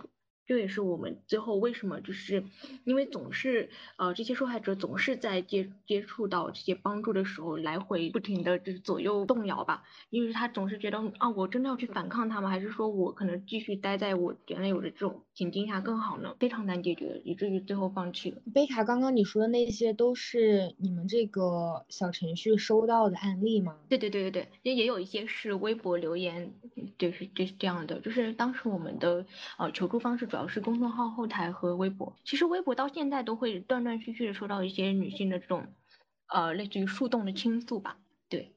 [0.48, 2.46] 这也是我们最后为什么就是
[2.86, 12.50] 因为总是呃这些受害者总是在接接触到这些帮助的时候来回不停的就是左右动摇吧，因为他总是觉得啊我真的要去反抗他吗？
[12.50, 16.34] 还是说我可能继续待在我原来有的这种情境下更好呢？
[16.40, 18.42] 非常难解决，以至于最后放弃了。
[18.54, 23.76] 贝卡，刚刚你说的那些都是你们这个小程序收到的案例吗？
[23.90, 26.54] 对对对对对，也也有一些是微博留言，
[26.98, 29.26] 就是就是这样的，就是当时我们的
[29.58, 30.37] 呃求助方式主。
[30.38, 35.74] 主要是公众号后台和微博，其实微博到现在都会断断续续的收到一些女性的这种，
[36.28, 37.98] 呃，类似于树洞的倾诉吧，
[38.30, 38.54] 对，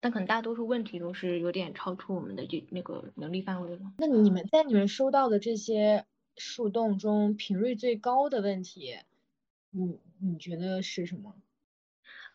[0.00, 3.92] 但可能大多数问题都是有点超出我们的这那个能力范围了。
[3.98, 6.06] 那你们在你们收到的这些
[6.36, 8.96] 树洞中，频率最高的问题，
[9.70, 11.36] 你你觉得是什么？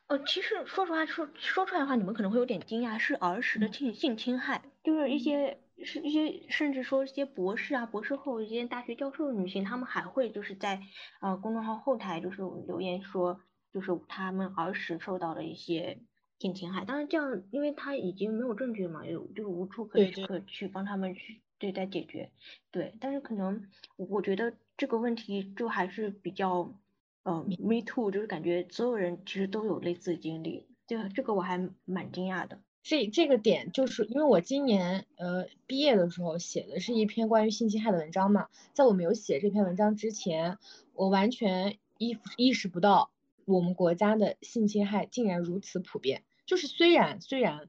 [0.07, 5.59] 呃，其实说实话，说说出来的话，你们可能会有点惊讶，是儿时的性性侵害，就是一些。
[5.83, 10.81] 是一些甚至说一些博士啊、博士后、一些大学教授的女性，她们还会就是在
[11.21, 13.39] 呃公众号后台就是留言说，
[13.71, 15.99] 就是她们儿时受到的一些
[16.39, 16.83] 性侵害。
[16.85, 22.31] 当然这样，因为她已经没有证据嘛，有就是无处可对对可去帮他们去对待解决。
[22.71, 26.73] 对，但是可能我我觉得这个问题就还是比较，
[27.23, 32.61] 呃，me too，就是感觉所有人其实都有类似的经历，这这个我还蛮惊讶的。
[32.89, 40.57] 这这个点就是因为我今年呃毕业的时候写的是一篇关于性侵害的文章嘛，在我没有写这篇文章之前，
[40.93, 43.11] 我完全意意识不到
[43.43, 46.23] 我们国家的性侵害竟然如此普遍。
[46.45, 47.67] 就是虽然虽然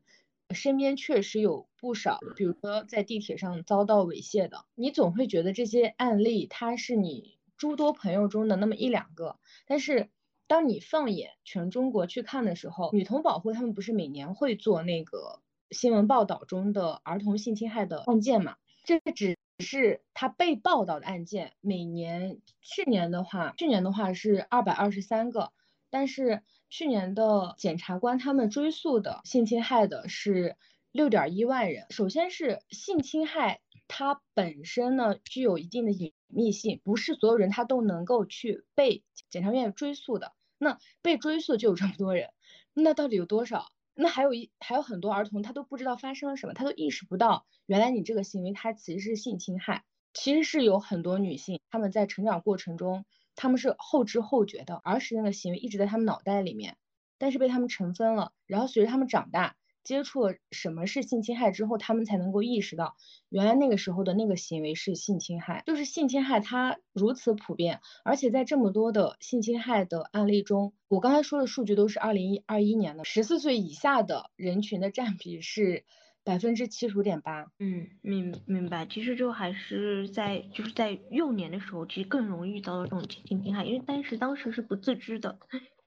[0.54, 10.10] 身边确实有不少，比如说在地铁上遭到猥亵的，你总会觉得这些案例它是你诸多朋友中的那么一两个，但是。
[10.48, 18.56] 当你放眼全中国去看的时候，女童保护他们不是每年会做那个新闻报道中的儿童性侵害的案件嘛？
[18.82, 25.52] 这只是他被报道的案件，每年去年的话，去年的话是二百二十三个，
[25.90, 30.56] 但是去年的检察官他们追诉的性侵害的是
[30.90, 31.86] 六点一万人。
[31.90, 33.60] 首先是性侵害。
[33.90, 40.34] 它本身呢具有一定的隐秘性，不是所有人他都能够去被检察院追诉的。
[40.58, 42.30] 那被追溯就有这么多人，
[42.74, 43.66] 那到底有多少？
[43.94, 49.84] 那还有一还有很多儿童他都不知道发生了什么，他都意识不到原来你这个行为它其实是性侵害。
[50.14, 53.04] 其实是有很多女性她们在成长过程中
[53.36, 56.76] 她们是后知后觉的，儿时那个行为一直在她们脑袋里面，
[57.18, 59.56] 但是被她们尘封了，然后随着她们长大。
[59.88, 62.94] 接触了什么是性侵害之后，他们才能够意识到，
[63.30, 65.62] 原来那个时候的那个行为是性侵害。
[65.64, 75.86] 就是性侵害它如此普遍，而且在这么多的性侵害的案例中，我刚才说的数据都是二零二一年的，十四岁以下的人群的占比是
[76.22, 77.46] 百分之七十五点八。
[77.58, 78.84] 嗯，明明白。
[78.84, 85.38] 其实就还是在就是在幼年的时候，其实更容易遇到这种性侵害，因为当时当时是不自知的，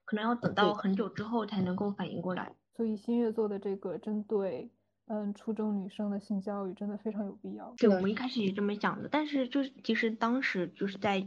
[0.05, 2.51] 可能要等到很久之后才能够反应过来。
[2.81, 4.71] 所以新月做的这个针对
[5.05, 7.71] 嗯初中女生的性教育真的非常有必要。
[7.77, 11.23] 对，我们一开始也这么想的，但是就是其实当时就是在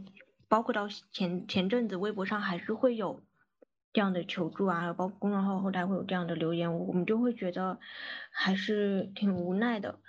[0.49, 3.21] 包括到前前阵子微博上还是会有
[3.93, 7.79] 这样的求助啊，包括公众号后台会有这样的留言，我们就会觉得
[8.31, 9.99] 还是挺无奈的，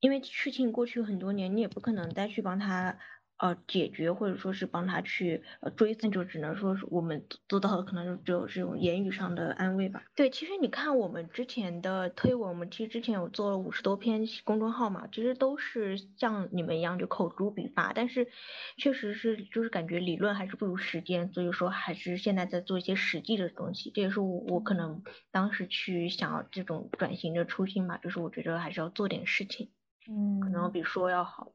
[0.00, 2.98] 因为事情过去很多年，你也不可能再去帮他。
[3.38, 10.02] 呃，解决或者说是帮他去呃追，那就只能说是我们做到的，可能就只有这种言语上的安慰吧。
[10.14, 18.28] 对，其实你看我们之前的推文，我们其实之前有做了五十多篇公众号嘛，其实都是像你们一样就口诛笔伐，但是
[18.76, 23.90] 确实是就是感觉理论还是不如实践，所以说还是现在在做一些实际的东西。
[23.94, 29.70] 这也是我我可能当时去想要这种转型的初心吧，就是我觉得还是要做点事情，
[30.06, 31.52] 嗯，可能比说要好，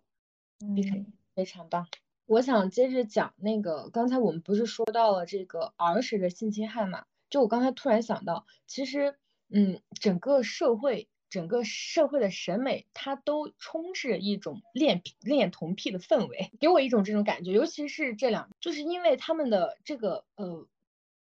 [0.59, 1.18] 嗯。
[1.39, 1.87] 非常棒，
[2.25, 7.05] 我想接着讲那个，刚才我们不是说到了这个儿时的性侵害嘛？
[7.29, 9.15] 就我刚才突然想到，其实，
[9.49, 17.53] 嗯，整个社会，整个社会的审美，它都充斥一种恋恋童癖的氛围，给我一种这种感觉。
[17.53, 20.67] 尤其是这两，就是因为他们的这个，呃，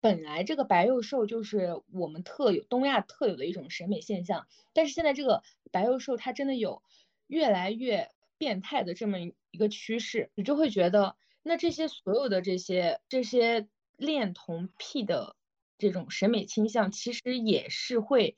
[0.00, 6.82] 本来这个白幼瘦就是我们特有东亚特有的一种审美现象，但是现在这个白幼瘦它真的有
[7.28, 8.10] 越来越。
[8.38, 15.36] 变态的这么一个趋势，你就会觉得，那这些所有的这些这些恋童癖的
[15.76, 18.36] 这种审美倾向，其实也是会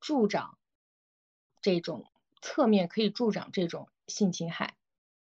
[0.00, 0.58] 助长
[1.60, 2.06] 这种
[2.40, 4.74] 侧面可以助长这种性侵害，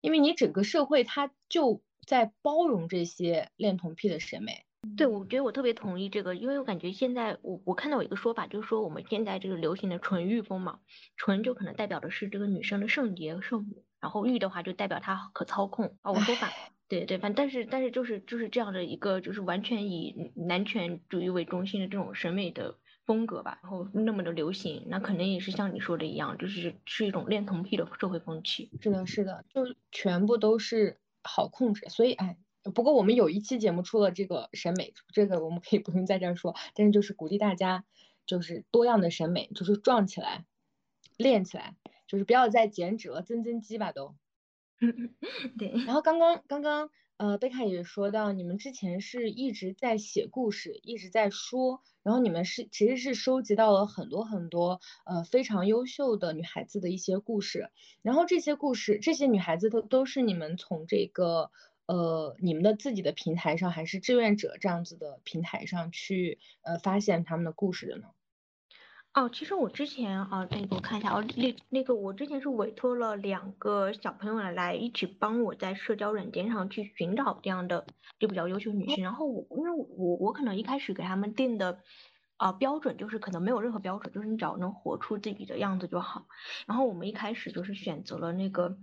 [0.00, 4.64] 因为你整个社会它就在包容这些恋童癖的审美。
[4.96, 10.80] 对，我觉得我特别同意这个，因为我感觉现在我我看到有一个说法，就是说我们现在这个流行的纯欲风嘛，
[11.16, 13.84] 纯就可能代表的是这个女生的圣洁圣母。
[14.00, 16.50] 然后欲的话就代表它可操控啊，我说反，
[16.88, 28.70] 对对，反但是但是就是就是这样的一个就是完全以男权主义为中心的这种审美的风格吧，然后那么的流行，那肯定也是像你说的一样，就是是一种恋童癖的社会风气。
[28.80, 32.36] 是的，是的，就全部都是好控制，所以哎，
[32.74, 37.84] 不过我们有一期节目出了这个审美，这个我们可以不用在这儿说，但是就是鼓励大家
[38.26, 40.44] 就是多样的审美，就是撞起来，
[41.16, 41.76] 练起来。
[42.08, 44.16] 就是不要再减脂了，增增肌吧都。
[45.58, 45.72] 对。
[45.86, 57.70] 然后刚刚刚刚呃贝卡也说到，你们之前是一直在写故事，一直在说，然后你们是其实是收集到了很多很多呃非常优秀的女孩子的一些故事，
[58.02, 61.50] 然后这些故事这些女孩子都都是你们从这个
[61.86, 68.08] 呃你们的自己的平台上，还是志愿者这样子的平台上去呃发现他们的故事的呢？
[69.14, 77.84] 哦，其实我之前啊，那个我看一下哦，那那个我之前是委托了两个小朋友来一起帮我在社交软件上去寻找这样的
[78.20, 81.80] 就比较优秀女性，然后我因为我我可能一开始给他们定的
[82.36, 86.26] 啊标准，就是可能没有任何标准，就是你只要能活出自己的样子就好。
[86.66, 88.78] 然后我们一开始就是选择了那个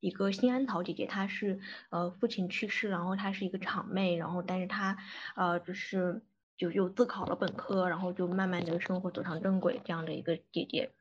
[0.00, 1.60] 一个新安桃姐姐，她是
[1.90, 4.96] 呃父亲去世，然后她是一个厂妹，然后但是她
[5.36, 6.22] 呃就是
[6.56, 10.92] 就又自考了本科，然后就慢慢的生活走上正轨这样的一个姐姐。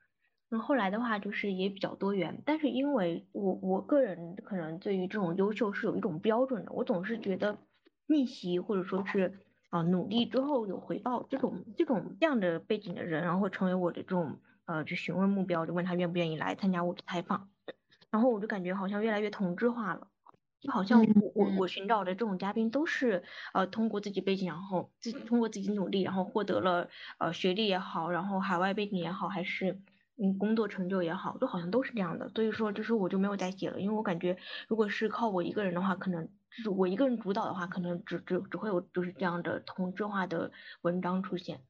[0.49, 7.57] 那后来的话就是也比较多元，但是因为我我个人可能对于这种优秀是有一种标准的，我总是觉得
[8.05, 9.39] 逆袭或者说是
[9.69, 17.49] 啊努力之后有回报这种这种这样的背景的人，然后会成为我的这种呃就询问目标，就问他愿不愿意来参加我的采访，
[18.11, 20.07] 然后我就感觉好像越来越同质化了，
[20.64, 26.89] 就好像我我我寻找的这种嘉宾都是呃通过自己背景，然后自通过自己努力，然后获得了
[27.20, 29.82] 呃学历也好，然后海外背景也好，还是。
[30.16, 34.38] 嗯，工作成就也好，都好像都是这样的，所以说就是我就没有再写了，因为我感觉
[34.68, 40.51] 如果是靠我一个人的话，可能就是我一个人主导的话，可能只只只会有就是这样的同质化的
[40.84, 41.61] 文章出现。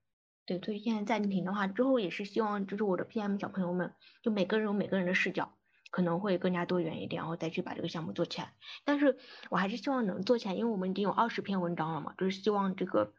[0.46, 5.54] 对，所以现在暂停的话，之后也是希望就是我的 PM 小朋友们，就每个人有每个人的视角，
[5.94, 8.52] 可能会更加多元一点，然后再去把这个项目做起来。
[8.84, 9.20] 但是
[9.52, 13.14] 我还是希望能做起来，因为我们已经有二十篇文章了嘛，就是希望这个。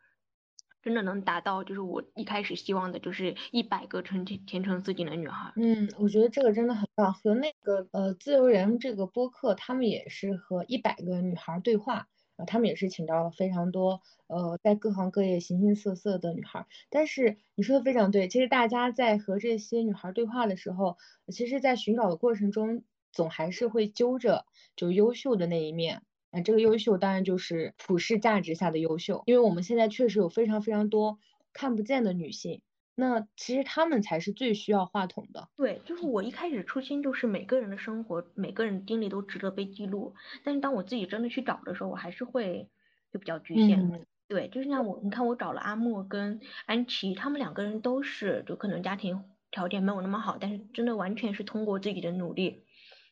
[0.82, 5.50] 真的能达到，就是我一开始希望的，就是一百个成天天成自己的女孩。
[5.56, 7.14] 嗯，我觉得这个真的很棒。
[7.14, 16.66] 和那个呃自由人这个播客，他们也是和一百个女孩对话，啊，他们也是请到了非常多呃在各行各业形形色色的女孩。
[16.90, 20.96] 但是你说的非常对，其实大家在和这些女孩对话的时候，
[21.32, 22.82] 其实，在寻找的过程中，
[23.12, 26.02] 总还是会揪着就优秀的那一面。
[26.30, 31.20] 那这个优秀当然就是普世价值下的优秀，因为我们现在确实有非常非常多
[31.52, 32.60] 看不见的女性，
[32.96, 35.48] 那其实他们才是最需要话筒的。
[35.56, 40.14] 对，就是我一开始初心就是每个人的生活，每个人经历都值得被记录，
[40.44, 42.70] 但是当我自己真的去找的时候，我还是会
[43.12, 44.06] 就比较局限。
[44.26, 52.64] 对，就是像我，你看我找了阿莫跟安琪，他们两个人都是就可能家庭条件没有那么好，但是真的完全是通过自己的努力。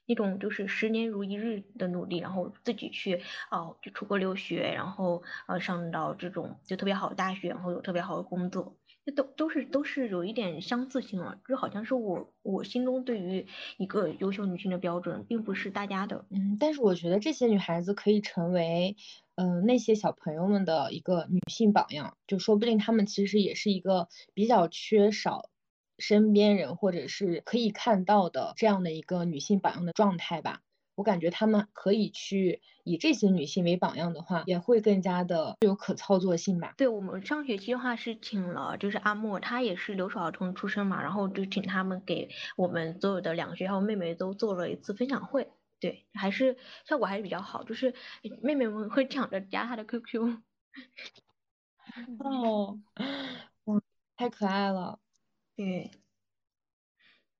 [0.05, 3.21] 那种就是十年如一日的努力，然后自己去
[3.53, 13.47] 哦，就出国留学，然后呃上到这种就特别好的大学，然后有特别好的工作，这都都是都是有一点相似性了，就好像是我我心中对于
[13.79, 16.25] 一个优秀女性的标准，并不是大家的。
[16.31, 18.97] 嗯，但是我觉得这些女孩子可以成为
[19.35, 25.49] 嗯那些小朋友们的一个女性榜样，就说不定她们其实也是一个比较缺少。
[25.99, 30.61] 身边人或者是可以看到的这样的一个女性榜样的状态吧，
[30.95, 36.75] 我感觉他们可以去以这些女性为榜样的话，也会更加的有可操作性吧。
[36.77, 45.49] 对我们上学期的话是请了，就是阿莫，她也是留守儿童出身嘛，然后就请他们给我们所有的两个学校妹妹都做了一次分享会，
[45.81, 47.95] 对，还是效果还是比较好，就是
[48.43, 50.43] 妹妹们会抢着加她的 QQ。
[52.19, 52.79] 哦，
[53.65, 53.81] 哇，
[54.17, 54.99] 太可爱了。
[55.57, 55.91] 对，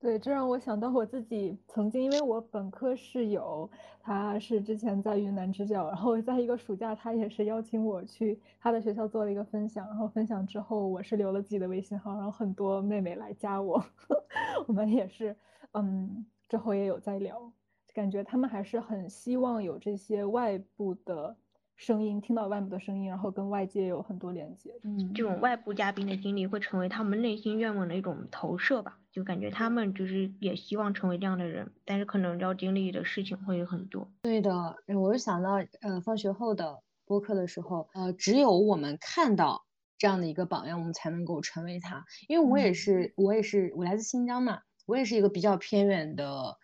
[0.03, 13.81] 对，这让我想到我自己曾经，因为我本科室友他是之前在云南支教，然后在一个暑假，他也是邀请我去他的学校做了一个分享，然后分享之后，我是留了自己的微信号，然后很多妹妹来加我，
[14.67, 15.37] 我们也是，
[15.71, 17.53] 嗯，之后也有在聊，
[17.95, 21.37] 感觉他们还是很希望有这些外部的。
[21.77, 24.73] 声音听到外部的声音，然后跟外界有很多连接。
[24.85, 34.09] 嗯，这种外部嘉宾的经历会成为他们内心愿望的一种投射吧，就感觉他们就是也希望成为这样的人，但是可能要经历的事情会有很多。
[34.23, 39.67] 对的，我就想到，呃，放学后的播客的时候，呃，只有我们看到
[39.99, 42.05] 这样的一个榜样，我们才能够成为他。
[42.29, 46.57] 因为我也是，我也是，我来自新疆嘛，我也是一个比较偏远的。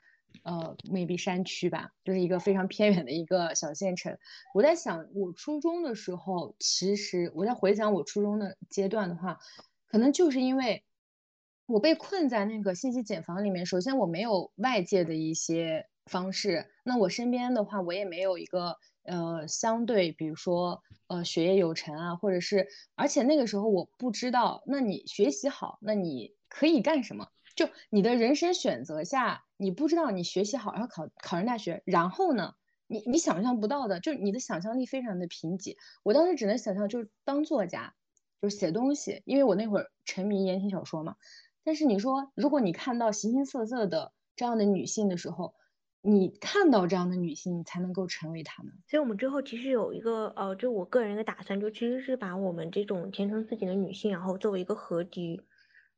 [0.44, 4.16] 呃，maybe 山区吧，就是一个非常偏远的一个小县城。
[4.54, 9.38] 我在想，我初中的时候，其实我在回想我初中的阶段的话，
[9.86, 10.84] 可能就是因为
[11.66, 13.66] 我被困在那个信息茧房里面。
[13.66, 27.28] 首先，我没有外界的一些方式，那我身边的话，我也没有一个呃相对，比如说呃学业有成啊，或者是，而且那个时候我不知道，那你学习好，那你可以干什么？
[27.54, 32.54] 就你的人生选择下，你不知道你学习好，然后考考上大学，然后呢，
[32.86, 35.74] 你你想象不到的，就是你的想象力非常的贫瘠。
[36.04, 37.94] 我当时只能想象就是当作家，
[38.40, 41.16] 就是写东西，因为我那会儿沉迷言情小说嘛。
[41.64, 45.54] 但是你说，如果你看到形形色色的这样的女性的时候，
[46.00, 48.72] 你看到这样的女性，你才能够成为她们。
[48.86, 55.42] 所以我们之后其实有一个呃，就我个人的打算，就其实是把我们这种前程似锦的女性，然后作为一个合集。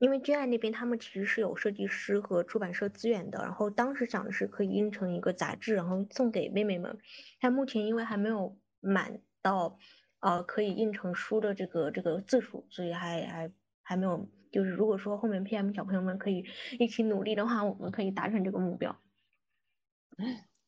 [0.01, 6.99] 因为君爱那边他们其实是有设计师和出版社资源的，然后当时想的是可以印成一个杂志，然后送给妹妹们。
[7.39, 9.79] 但目前因为还没有满到，
[10.21, 16.47] 呃，可以印成书的这个这个字数，所以还还还没有，就是如果说后面 PM 小朋友们可以
[16.79, 19.03] 一起努力的话，我们可以达成这个目标。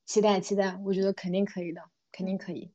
[0.04, 1.80] 期待期待，我觉得肯定可以的，
[2.12, 2.70] 肯定可以。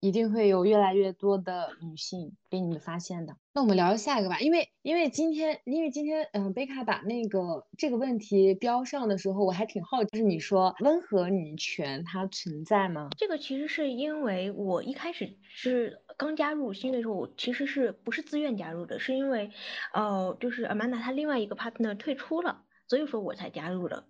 [0.00, 3.36] 一定会有越来越多的女性被你们发现的。
[3.52, 13.10] 那我们聊下一个吧，因为因为今天因为今天嗯贝卡把那个这个问题标上的时候，我还挺好奇，就是你说温和女权它存在吗？
[13.18, 19.50] 这个其实是因为我一开始是刚加入新的时候，我其实是不是自愿加入的，是因为
[19.92, 24.04] 呃就是阿曼达她另外一个 partner 退出了，所以说我才加入的。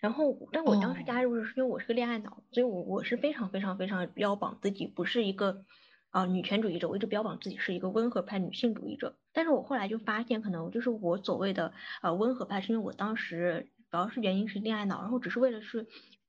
[0.00, 5.64] 然后，但我当时加入是因为我是个恋爱脑，所以我我是非常非常非常标榜自己不是一个
[6.10, 9.16] 啊女权主义者，我一直标榜自己是一个温和派女性主义者。
[9.32, 11.72] 但是我后来就发现，可能就是我所谓的
[12.02, 15.86] 呃温和派，是因为我当时主要是原因是恋爱脑，然后只是为了是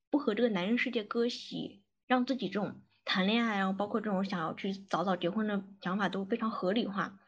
[0.09, 7.19] 不和这个男人世界割席，让自己这种谈恋爱，然后包括这种想要去早早结婚的想法都非常合理化，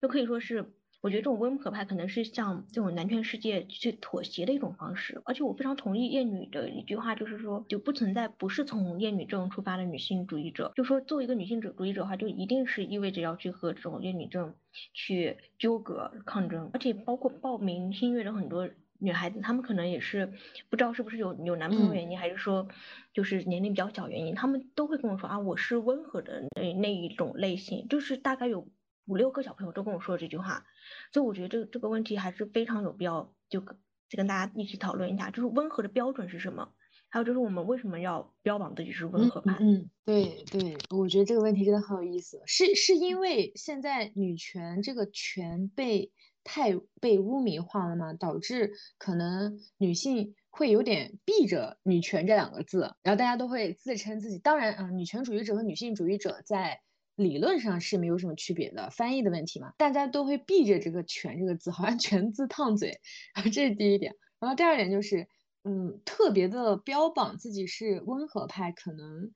[0.00, 0.74] 就可以说是。
[1.02, 14.54] 我觉得这种温和派可能是向这种男权世界去妥协的一种方式，而且我非常同意厌女的一句话，就是说就不存在不是从厌女症出发的女性主义者，就说作为一个女性主主义者的话，就一定是意味着要去和这种厌女症
[14.94, 20.32] 去纠葛抗争，而且包括报名新月的很多女孩子，她们可能也是
[20.70, 22.68] 不知道是不是有有男朋友原因，还是说
[23.12, 28.68] 就是年龄比较小原因，她们都会跟我说啊，我是温和的那那一种类型，就是大概有。
[29.06, 30.64] 五六个小朋友都跟我说这句话，
[31.12, 36.72] 所以我觉得这这个问题还是非常有必要，就就跟大家一起讨论一下，就是温和的标准是什么，
[37.08, 39.56] 还有就是我们为什么要标榜自己是温和派？
[39.60, 46.12] 嗯，对对，我觉得这个问题真的很有意思，是是因为现在女权这个权被
[46.44, 48.12] 太被污名化了吗？
[48.14, 56.80] 导致可能女性会有点避着女权这两个字，然后大家都会自称自己，当然啊，女权主义者和女性主义者在。
[57.16, 63.00] 理论上是没有什么区别的，翻译的问题嘛，大家都会避着这个“全”这个字，好像“全”字烫嘴，
[63.52, 64.14] 这是第一点。
[64.40, 65.26] 然后第二点就是，
[65.64, 69.32] 嗯，特别的标榜自己是温和派，可能。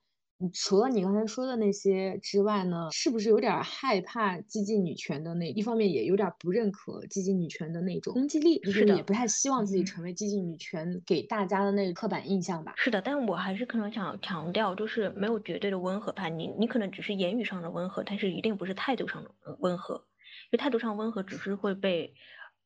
[0.52, 12.74] 除了你刚才说的那些之外呢，是不是有点害怕激进女权的那一方面，也有点不认可激进女权的那种攻击力，是的也不太希望自己成为激进女权给大家的那个刻板印象吧？
[12.76, 19.30] 是的，但我还是可能想强调，就是没有绝对的温和派，你你可能只是言语上的温和，但是一定不是态度上的
[19.60, 22.12] 温和，因为态度上温和只是会被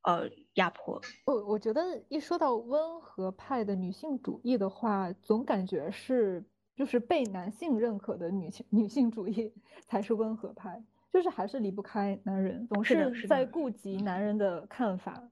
[0.03, 1.01] 呃压迫。
[1.25, 6.45] 我我觉得一说到温和派的女性主义的话，总感觉是。
[6.81, 9.53] 就是被男性认可的女性女性主义
[9.87, 15.23] 才是温和派，就是还是离不开男人，总是在顾及男人的看法，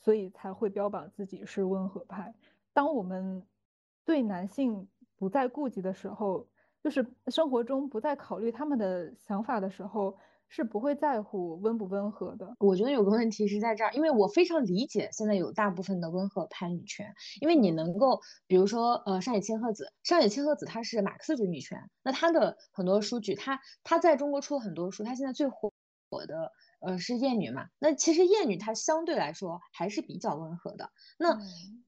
[0.00, 2.34] 所以才会标榜自己是温和派。
[2.72, 3.40] 当我们
[4.04, 4.84] 对男性
[5.14, 6.44] 不再顾及的时候，
[6.82, 10.18] 就是生活中不再考虑他们的想法的时候。
[10.48, 12.54] 是不会在乎温不温和的。
[12.58, 25.72] 我觉得有个问题是在这儿，因为我非常理解现在有大部分的温和派女权，因为你能够，比如说，呃，上野千鹤子，上野千鹤子她是马克思主义女权，那她的很多书籍，她她在中国出了很多书，她现在最火
[26.10, 26.52] 火的。
[26.80, 27.66] 呃，是厌女嘛？
[27.78, 30.90] 那其实厌女她相对来说还是比较温和的。
[31.18, 31.38] 那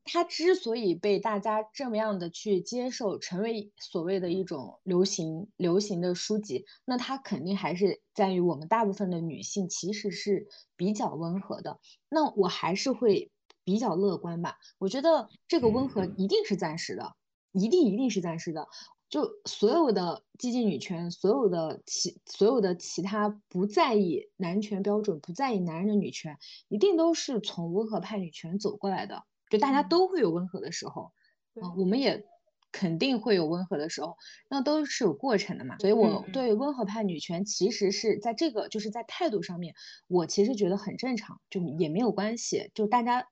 [0.04, 11.78] 她之所以被大家这么样的去接受，成为所谓的一种流行流行的书籍，那她肯定还是在于我们大部分的女性其实是比较温和的。
[12.08, 13.30] 那我还是会
[13.64, 14.56] 比较乐观吧。
[14.78, 17.12] 我觉得这个温和一定是暂时的，
[17.52, 18.66] 一定一定是暂时的。
[19.08, 26.38] 就所有的激进女权，所有的其所有的其他不在意男权标准、不在意男人的女权，
[26.68, 29.24] 一定都是从温和派女权走过来的。
[29.48, 31.12] 就大家都会有温和的时候，
[31.54, 32.26] 嗯，我们也
[32.70, 34.18] 肯定会有温和的时候，
[34.50, 35.78] 那都是有过程的嘛。
[35.78, 39.74] 所以我对温和派女权其实是在这个就是在态度上面，
[40.06, 42.70] 我其实觉得很正常，就也没有关系。
[42.74, 43.26] 就大家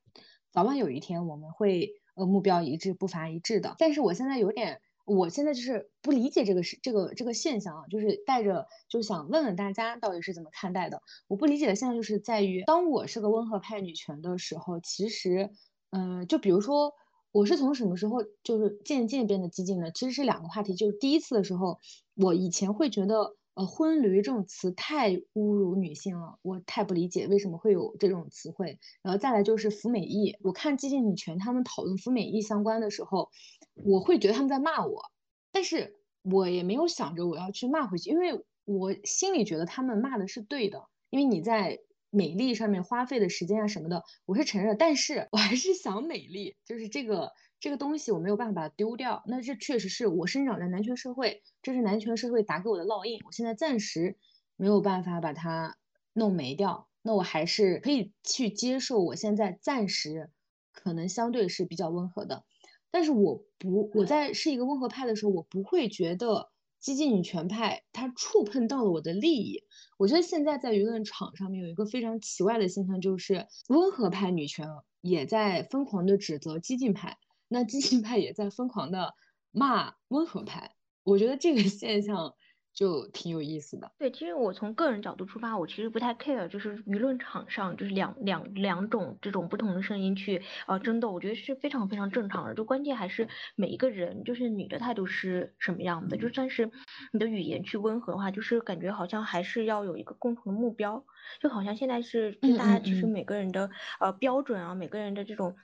[0.50, 3.74] 早晚有一天我们会呃目标一致、步伐一致的。
[3.78, 4.80] 但是我现在有点。
[5.06, 11.00] 我现在就是不理解这个是这个这个现象啊，就是带着就想问问大家到底是怎么看待的。
[11.28, 15.50] 我不理解的现在就是在于，当我是个温和派女权的时候，其实，
[15.90, 16.92] 嗯，就比如说
[17.32, 20.74] 我是从什么时候就是渐渐变得激进的，其实是两个话题。
[20.74, 21.78] 就是第一次的时候，
[22.16, 23.36] 我以前会觉得。
[23.56, 28.78] 呃，婚驴这种词太侮辱女性了，我太不理解为什么会有这种词汇。
[29.00, 33.30] 然后再来就是服美役，我看激进女权他们讨论服美役相关的时候，
[33.72, 35.04] 我会觉得他们在骂我，
[35.52, 41.78] 但是我也没有想着我要去骂回去，因为我心里觉得他们骂的是对的，因为你在
[42.10, 47.32] 美丽上面花费的时间啊什么的，我是承认，但是我还是想美丽，就是这个。
[47.58, 54.16] 这个东西我没有办法把它丢掉，那这确实是我生长在男权社会，这是男权社会打给我的烙印，我现在暂时
[54.56, 55.76] 没有办法把它
[56.12, 56.88] 弄没掉。
[57.02, 60.30] 那我还是可以去接受我现在暂时
[60.72, 62.44] 可能相对是比较温和的，
[62.90, 66.50] 但是我不我在是一个温和派的时候，我不会觉得
[66.80, 69.62] 激进女权派它触碰到了我的利益。
[69.98, 74.66] 我觉得现在在舆论场上面有一个非常奇怪的现象，就是温和派女权
[75.00, 77.16] 也在疯狂的指责激进派，
[77.48, 79.14] 那激进派也在疯狂的
[79.50, 80.74] 骂温和派。
[81.02, 82.34] 我觉得这个 现象。
[82.76, 83.90] 就挺有意思的。
[83.98, 92.54] 对，其实我从个人角度出发，我其实不太 care，就是舆论场上就是两两两种这种不同的声音去呃争斗，我觉得是非常非常正常的。
[92.54, 96.70] 就关键还是每一个人，就是你的态度是什么样的，就算是
[97.14, 101.06] 你的语言去温和的话，就是感觉好像还是要有一个共同的目标，
[101.40, 103.70] 就好像现在是大家其实每个人的
[104.00, 105.56] 呃标准啊，每个人的这种。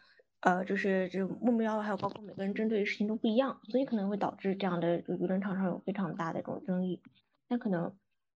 [0.43, 7.01] 呃，就是这目标，还有包括每个人针对的事情都不一样，所以可能会导致这样的舆论场上有非常大的这种争议。
[7.49, 7.97] 那可能，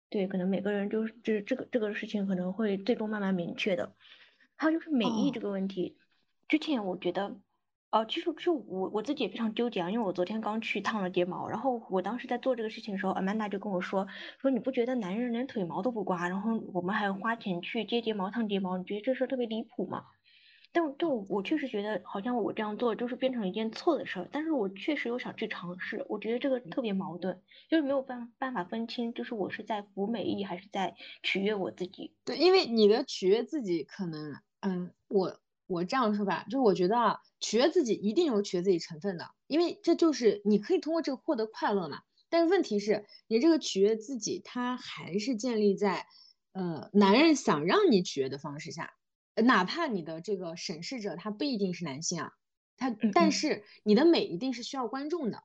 [0.10, 3.96] 对，可能每个人就是这这个这个事情可能会最终慢慢明确的。
[4.58, 5.98] 还有就是美意这个问题，
[6.50, 7.38] 之前我觉得，
[7.90, 14.08] 哦，其实就我我自己也非常纠结啊，因为我昨天刚去烫了睫毛，然后我当时在做这个事情的时候，Amanda 就跟我说，
[14.42, 20.04] 说你不觉得男人连腿毛都不刮，然后我们还要花钱去接睫毛、烫睫毛，你觉得这事特别离谱吗？
[20.74, 32.16] 但但我我确实觉得好像我这样做就是变成一件错的事儿，但是我确实又想去尝试，我觉得这个特别矛盾，就是没有办办法分清，就是我是在服美意还是在取悦我自己。
[32.26, 42.00] 对，因为你的取悦自己可能，嗯，我我这样说吧，就是我觉得啊，取悦自己一定有取悦自己成分的，因为这就是你可以通过这个获得快乐嘛。
[42.30, 46.08] 但是问题是，你这个取悦自己，它还是建立在，
[46.54, 48.94] 呃，男人想让你取悦的方式下。
[49.36, 52.34] 哪怕你的这个审视者他不一定是男性啊，
[52.78, 55.44] 他但是你的美一定是需要观众的，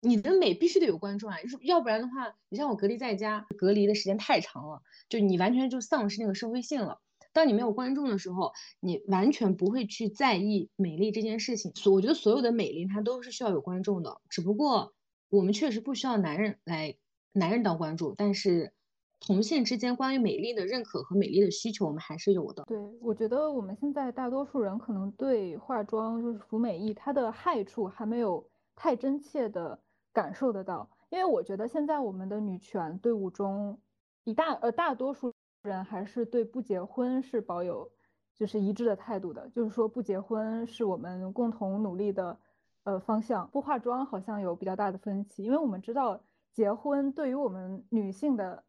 [0.00, 7.00] 你的美必须得有观众啊，要不然的话，你像我隔离在家，隔离的时间太长了，就你完全就丧失那个社会性了。
[7.32, 11.72] 当你没有观众的时候，你完全不会去在意美丽这件事情。
[11.76, 14.94] 所我觉得所有的美丽它都是需要有观众的，只不过
[15.28, 16.96] 我们确实不需要男人来
[17.32, 18.72] 男人当观众，但是。
[19.20, 22.62] 同性之间关于美丽的认可和美丽的需求，我们还是有的。
[22.64, 29.78] 对，我觉得我们现在大多数人可能对化妆就是服美役它的害处还没有太真切的
[30.12, 33.76] 感受得到，因为我觉得现在我们的女权队伍中，
[34.22, 37.90] 一大呃大多数人还是对不结婚是保有
[38.36, 42.38] 就是一致的态度的，就是说不结婚是我们共同努力的
[42.84, 43.48] 呃方向。
[43.50, 46.20] 不化妆好像有比较大的分歧，因为我们知道
[46.52, 48.62] 结婚对于我们女性的。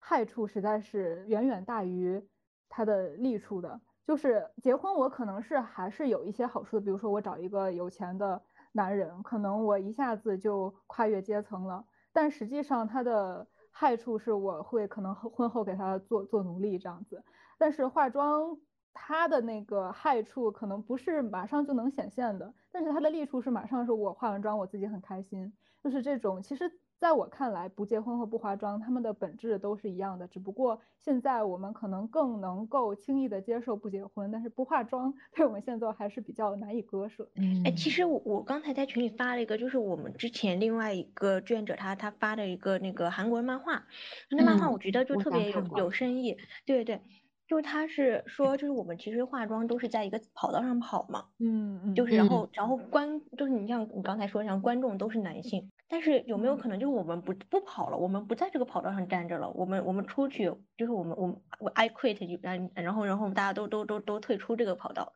[0.00, 2.20] 害处实在是远远大于
[2.68, 3.80] 它的利处的。
[4.02, 8.42] 就是结婚，我可能是还是有一些好处的，比如说我找一个有钱的
[8.72, 11.84] 男人，可能我一下子就跨越阶层了。
[12.12, 17.22] 但实际上，它的害处是我会可能婚后给他做做奴隶这样子。
[17.56, 18.58] 但是化妆，
[18.92, 25.52] 它的那个害处可能不是马上就能显现的，但是它的利处是马上是我化完妆我自己很开心，
[25.84, 26.80] 就是这种其实。
[27.00, 30.28] 在我看来，不结婚和不化妆，他们的本质都是一样的。
[30.28, 37.26] 只不过现在我们可能更能够轻易的接受不结婚，但是不化妆对我们现在还是比较难以割舍。
[37.36, 43.82] 嗯，哎，其实我我刚才在群里发了一个，就是我们之前另外一个志愿者他他发的一个那个韩国人漫画，
[44.30, 46.36] 那漫画我觉得就特别有有深意。
[46.66, 47.00] 对对，
[47.48, 51.24] 就是他是说，就是我们其实化妆都是在一个跑道上跑嘛。
[51.38, 51.94] 嗯嗯。
[51.94, 55.70] 就是然后然后观就是你像你刚才说像观众都是男性。
[55.92, 60.44] 但是有没有可能就是我们不不跑了，我们不在这个跑道上站着了，我们我们出去
[60.76, 65.14] 就是我们我们我 I quit 然然后然后大家都都都都退出这个跑道，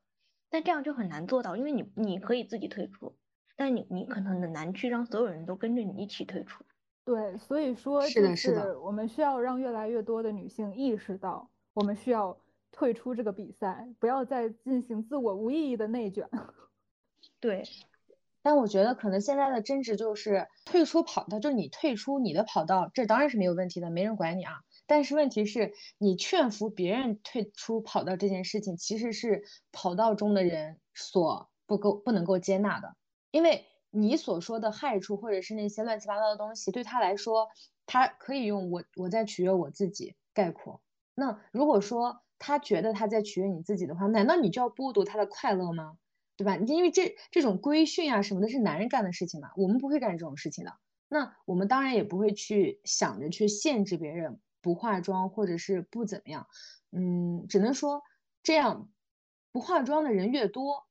[0.51, 3.15] 但这样就很难做到，因为你你可以自己退出，
[3.55, 6.65] 但你你可能很难去让所有人都跟着你一起退出。
[7.05, 12.37] 对，所以说是的，是的，我们需要让越来越多的女性意识到，我们需要
[12.73, 16.29] 退出这个比赛，不要再进行自我无意义的内卷。
[17.39, 17.63] 对。
[18.45, 24.61] 但我觉得可能现在的争执就是退出跑道，就是你退出你的跑道，这当然是没有问题的，没人管你啊。
[24.87, 32.95] 但是问题是，你劝服别人退出跑道这件事情，其实是跑道中的人所不够不能够接纳的，
[33.31, 37.49] 因为你所说的害处或者是那些乱七八糟的东西，对他来说，
[37.87, 40.83] 他可以用我我在取悦我自己概括。
[41.15, 45.97] 那如果说他觉得他在取悦你自己的话，难道你就要剥夺他的快乐吗？
[46.37, 46.57] 对吧？
[46.57, 50.73] 因为这这种规训啊什么的，是男人干的事情嘛，我们不会干这种事情的。
[51.09, 56.47] 那我们当然也不会去想着去限制别人不化妆或者是不怎么样。
[56.91, 58.03] 嗯，只能说
[58.43, 58.89] 这样
[59.53, 60.87] 不化妆的人越多，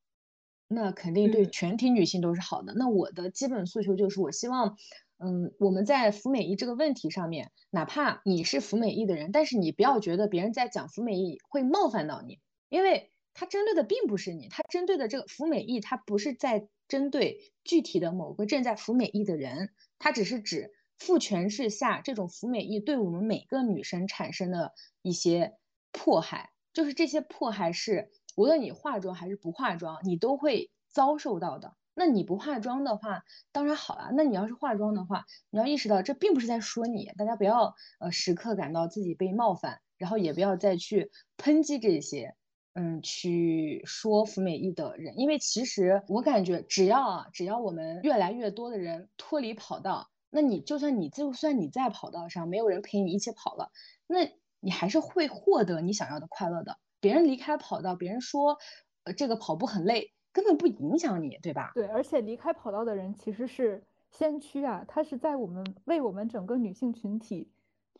[0.67, 2.73] 那肯定对全体女性都是好的。
[2.75, 4.77] 那我的基本诉求就是，我希望，
[5.17, 12.39] 嗯，我们在服美役这个问题上面，哪怕你是服美役的人，但是你不要觉得别人在讲服美役会冒犯到你，
[12.69, 19.69] 因为他针对的并不是你，他针对的这个服美役，他不是在针对具体的某个正在服美役的人，
[19.99, 25.53] 他只是指父权制下这种服美役对我们每个女生产生的一些
[25.91, 31.75] 迫害，就是这些迫害是无论你化妆还是不化妆，你都会遭受到的。
[31.95, 34.09] 那你不化妆的话，当然好了。
[34.15, 42.35] 那你要是化妆的话，你要意识到这并不是在说你，大家不要呃时刻感到自己被冒犯，然后也不要再去抨击这些，
[42.73, 53.71] 嗯，去说服美役的人，因为其实我感觉只要啊，只要我们越来越多的人脱离跑道，那你就算你就算你在跑道上没有人陪你一起跑了，
[54.07, 56.77] 那你还是会获得你想要的快乐的。
[56.99, 58.57] 别人离开跑道，别人说
[59.03, 60.11] 呃这个跑步很累。
[60.35, 61.73] 根本不影响你，对吧？
[61.75, 67.51] 对，而且离开跑道的人其实是先驱啊，他是在我们为我们整个女性群体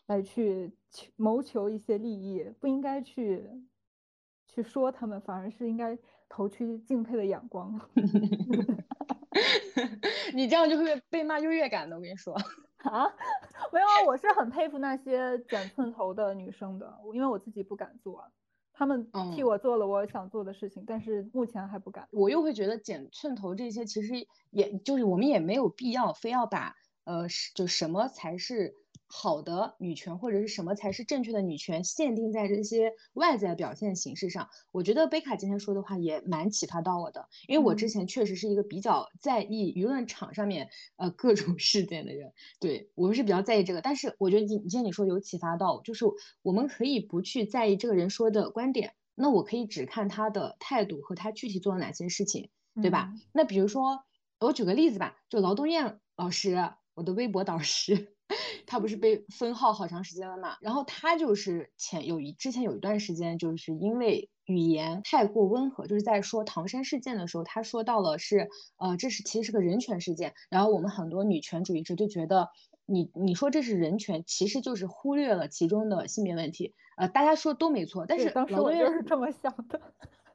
[0.07, 0.75] 来去
[1.15, 3.47] 谋求一些利益，不应该去
[4.53, 5.97] 去说他们，反而是应该
[6.29, 7.79] 投去敬佩的眼光。
[10.35, 12.33] 你这样就会被被骂优越感的，我跟你说
[12.85, 13.07] 啊，
[13.73, 18.23] 没有啊，我是很佩服那些剪寸头的女生的，因为我自己不敢做。
[18.75, 22.07] 他们替我做了我想做的事情，但是目前还不敢。
[22.11, 26.75] 我又会觉得剪寸头这些，其实也就是我们也没有必要非要把
[27.05, 28.75] 呃，就什么才是。
[29.15, 34.49] 好的女权或者是什么才是正确的女权，限定在这些外在表现形式上。
[34.71, 43.81] 我觉得贝卡今天说的话也蛮启发到我的，因为我之前确实是一个比较在意舆论场上面呃各种事件的人，对我们是比较在意这个。
[43.81, 46.05] 但是我觉得你今天你说有启发到，就是
[46.41, 52.49] 我们可以不去在意这个人说的观点，那我可以只看他的态度和他具体做了哪些事情，
[52.81, 53.13] 对吧？
[53.31, 54.03] 那比如说
[54.39, 58.09] 我举个例子吧，就劳动燕老师，我的微博导师。
[58.65, 60.57] 他不是被封号好长时间了嘛？
[60.61, 70.33] 然后他就是前有一之前有一段时间，就是因为语言太过温和，就是在说唐山事件的时候，他说到了是呃，这是其实是个人权事件。
[70.49, 72.49] 然后我们很多女权主义者就觉得，
[72.85, 76.73] 你你说这是人权，其实就是忽略了其中的性别问题。
[76.97, 79.81] 呃，大家说都没错，但是当时我就是这么想的。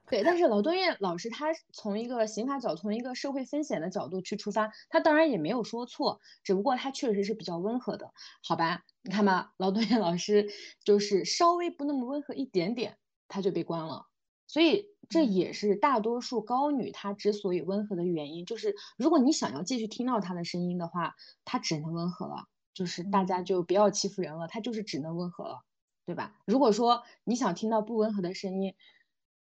[0.09, 8.11] 对，但是劳动燕老师他从一个刑法角，从一个社会风险的角度去出发，他当然也没有说错，只不过他确实是比较温和的，
[8.43, 8.85] 好吧？
[9.03, 10.49] 你看吧，劳动燕老师
[10.83, 12.97] 就是稍微不那么温和一点点，
[13.29, 14.07] 他就被关了。
[14.47, 25.59] 所以这也是大多数高女她之所以温和的原因，就是如果你想要继续听到她的声音的话，她只能温和了，就是大家就不要欺负人了，她就是只能温和了，
[26.07, 26.35] 对吧？
[26.47, 28.75] 如果说你想听到不温和的声音，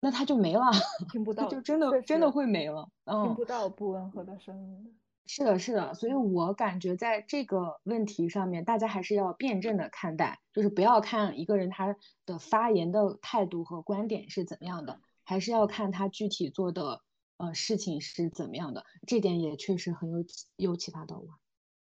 [0.00, 0.70] 那他就没了，
[1.10, 4.96] 听不 到，就真的真的会没了，听不到不温和的声音。
[5.28, 17.02] 是的，是的，所以我感觉在这个问题上面，大家还是要辩证的看待，就是不要看一个人他的发言的态度和观点是怎么样的，还是要看他具体做的
[17.38, 18.84] 呃事情是怎么样的。
[19.04, 20.24] 这点也确实很有
[20.56, 21.26] 有启发到我。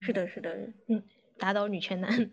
[0.00, 1.02] 是的，是的，嗯，
[1.36, 2.10] 打倒女权男。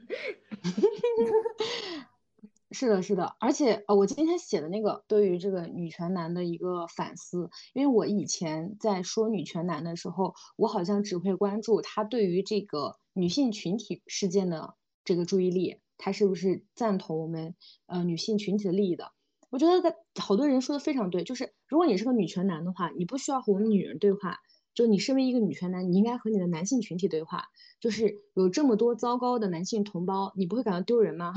[2.72, 17.55] 是的，是的，而且呃，我今天写的那个对于这个女权男的一个反思，因为我以前在说女权男的时候，我好像只会关注他对于这个女性群体事件的这个注意力，他是不是赞同我们
[17.86, 19.11] 呃女性群体的利益的？
[19.51, 24.39] 我觉得他好多人说的非常对，就是如果你是个女权男的话，你不需要和我们女人对话，
[24.74, 27.45] 就你身为一个女权男，你应该和你的男性群体对话，
[27.80, 31.34] 就是有这么多糟糕的男性同胞，你不会感到丢人吗？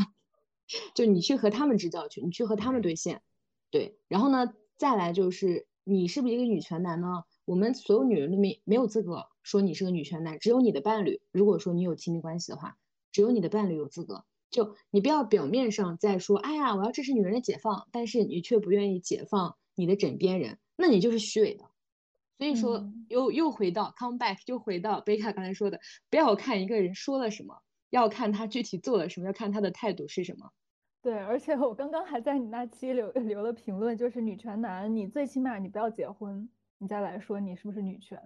[0.95, 3.23] 就你去和他们支教去，你去和他们对线，
[3.71, 7.25] 对，然后呢，再来就是你是不是一个女权男呢？
[7.45, 12.77] 我们所有女人都没没有资格说你是个女权男，只有你的伴侣，如果说你有亲密关系的话，
[13.11, 14.25] 只有你的伴侣有资格。
[14.51, 21.65] 就你不要表面上在说，哎呀，我要支持女人的解放，但是你却不愿意解放你的枕边人，那你就是虚伪的。
[22.39, 27.63] 所以说，又又回到 come back，又回到贝卡刚才说的，不要看一个人说了什么。
[27.91, 30.51] 要看他具体做了什么，要看他的态度是什么。
[31.01, 38.21] 对，而且我刚刚还在你那期留留了评论，就是女权男，你最起码你不要结婚，你再来说你是不是女权？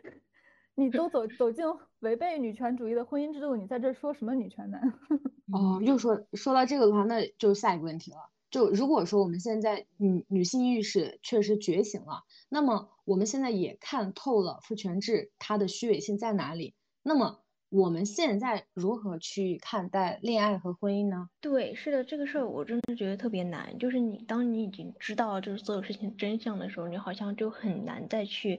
[0.74, 1.64] 你都走走进
[1.98, 4.80] 违背女权主义的婚姻制度，你在这说什么女权男？
[5.52, 8.30] 哦，又说说到这个的话，那就下一个问题了。
[8.50, 17.42] 就如果说我们现在女女性意识确实觉醒了，那么我们现在也看透了父权制它的虚伪性在哪里，那么。
[17.70, 21.28] 我们现在如何去看待恋爱和婚姻呢？
[21.40, 23.78] 对，是的，这个事儿我真的觉得特别难。
[23.78, 28.58] 就是你，当你已经知道就是所有事情真相的时候，你好像就很难再去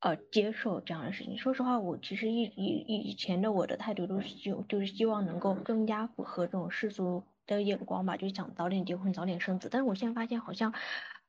[0.00, 1.36] 呃接受这样的事情。
[1.36, 9.68] 说实话，我其实以以以前的我的态度都是希就是希望能够更加符合这种世俗的眼光吧，就想早点结婚，早点生子。
[9.70, 10.72] 但是我现在发现好像。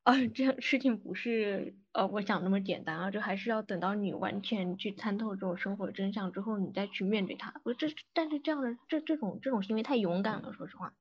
[0.04, 7.54] 啊，这样事情不是呃我想那么简单啊，就还是要等到你完全去参透这种生活真相之后，你再去面对它。
[7.64, 10.94] 我这但是这样的这这种这种行为太勇敢了，说实话。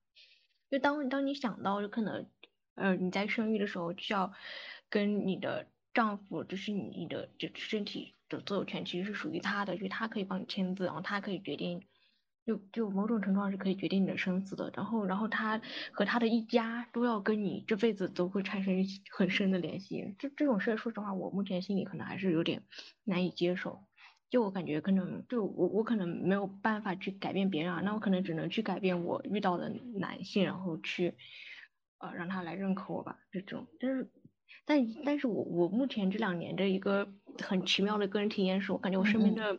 [0.70, 2.28] 就当当你想到就可能
[2.76, 4.32] 呃你在生育的时候需要
[4.88, 11.82] 跟你的丈夫，就是你的这身体的所有权其实是属于他的，就是他可以帮你签字，然后他可以决定。
[12.44, 15.60] 就就某种程度上是可以决定你的生死的，然后然后他
[15.92, 18.84] 和他的一家都要跟你这辈子都会产生
[19.16, 22.62] 很深的联系，这这种事说实话，我目前心里可能还是有点
[23.04, 23.84] 难以接受。
[24.28, 31.14] 就我感觉可能就我我可能没有办法去改变别人啊，那我可能只能去改变我遇到的男性，然后去
[31.98, 33.66] 呃让他来认可我吧，这种。
[33.78, 34.10] 但是
[34.64, 37.12] 但但是我我目前这两年的一个
[37.42, 39.56] 很奇妙的个人体验是，我感觉我身边的。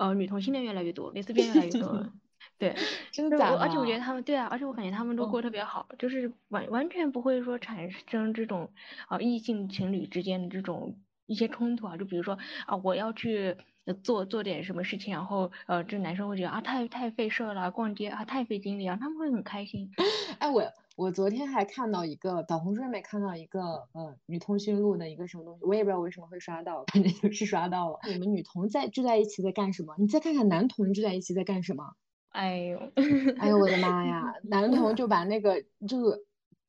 [0.00, 2.06] 呃，女同性恋越来越多，蕾丝边越来越多，
[2.56, 2.74] 对，
[3.12, 3.58] 真的假的？
[3.60, 8.72] 而且我觉得他们，对啊，而且我感觉他们都过得特别好，就是完完全不会说产生这种
[9.08, 10.96] 啊异性情侣之间的这种
[11.26, 13.54] 一些冲突啊，就比如说啊我要去
[14.02, 19.90] 做做点什么事情，然后呃这男生会觉得啊太太费事了，逛街啊太费精力啊，他们会很开心。
[20.40, 20.62] 哎我。
[21.00, 27.98] 我昨天还看到一个小红书上面看到一个呃女通讯录的一个什么东西，我也不知道为什么会刷到，反正就 是刷到了。
[28.06, 29.94] 你们女同在聚在一起在干什么？
[29.96, 31.94] 你再看看男同聚在一起在干什么？
[32.28, 32.78] 哎呦，
[33.40, 34.34] 哎呦我的妈呀！
[34.44, 36.22] 男同就把那个就是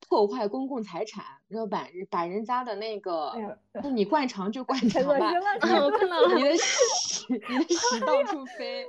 [0.08, 3.34] 破坏公共财产，然后把把人家的那个，
[3.74, 5.30] 那你灌肠就灌肠吧，
[5.82, 8.86] 我看到了，你的屎你的屎到处飞，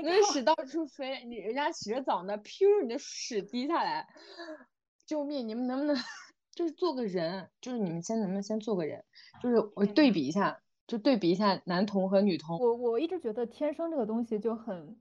[0.00, 4.06] 你的屎到处飞，你人家洗着澡呢，噗，你的屎滴下来。
[5.06, 5.46] 救命！
[5.46, 5.94] 你们能不能
[6.54, 7.50] 就是做个人？
[7.60, 9.04] 就是你们先能不能先做个人？
[9.42, 12.58] 就是我对比一下，就对比一下男同和女同。
[12.58, 14.96] 我我一直觉得天生这个东西就很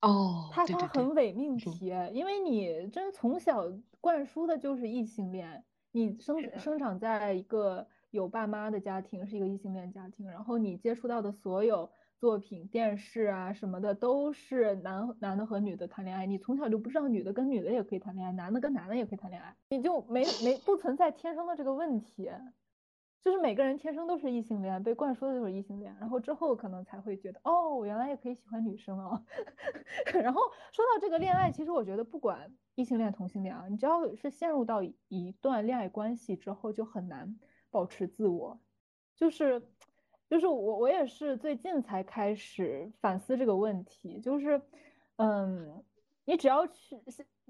[0.00, 3.64] 哦，它它很伪命题，因为你真从小
[4.00, 11.90] 灌输的就是异性恋，你生生长在一个有爸妈的家庭，是一个异性恋家庭，然后你接触到的所有。
[12.24, 22.30] 作品、电视啊什么的都是男男的和女的谈恋爱，你从小就不知道女的跟女的也可以谈恋爱，男的跟男的也可以谈恋爱，你就没没不存在天生的这个问题，
[23.20, 29.22] 就是每个人天生都是异性恋，被灌输的就是异性恋，然后之后可能才会觉得哦，我原来也可以喜欢女生哦。
[30.14, 30.40] 然后
[30.72, 37.38] 说到这个恋爱，其实我觉得不管异性恋、同性恋啊，你只要是陷入到一段恋爱关系之后，就很难
[37.70, 38.58] 保持自我，
[39.14, 39.62] 就是。
[40.28, 44.18] 就是我，我也是最近才开始反思这个问题。
[44.20, 44.60] 就是，
[45.16, 45.84] 嗯，
[46.24, 46.96] 你只要去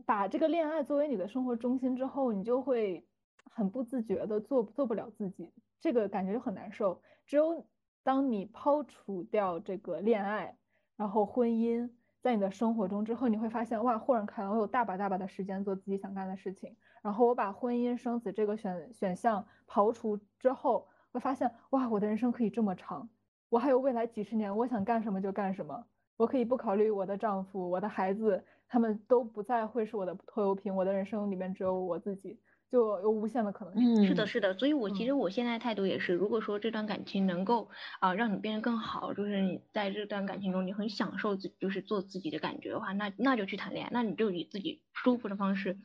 [0.04, 3.06] 把这个恋爱作为你的生活中心之后，你就会
[3.50, 7.00] 很不自觉的做做不了自己，这个感觉就很难受。
[7.24, 7.64] 只有
[8.02, 10.58] 当你抛除掉这个恋爱，
[10.96, 11.88] 然后婚姻
[12.20, 16.76] 在你的生活中之后，你会发现哇，豁然开朗，我有大把大把的时间做自己想干的事情。
[17.02, 20.88] 然后我把婚姻生子这个选选项刨除之后。
[21.14, 23.08] 会发现哇，我的人生可以这么长，
[23.48, 25.86] 我还有未来几十年，我想干什么就干什么，
[26.16, 34.04] 我可以不考虑我的丈夫、我的孩子，他们都不再会是我的拖油瓶，我的人生里面只有我自己，就有无限的可能性。
[34.04, 45.78] 是的，是的，所以我其实我现在态度也是，如果说这段感情能够啊让你变得更好，就是你在这段感情中你很享受自就是做自己的感觉的话，那那就去谈恋爱，那你就以自己舒服的方式。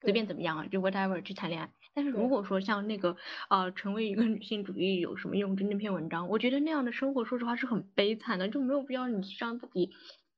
[0.00, 1.70] 随便怎么样啊，就 whatever 去谈恋爱。
[1.92, 3.16] 但是如果说像那个
[3.48, 5.56] 啊，成为一个女性主义有什么用？
[5.56, 9.90] 就那篇文章，我觉得那样的生活，说实话是很悲惨的，就没有必要你让自己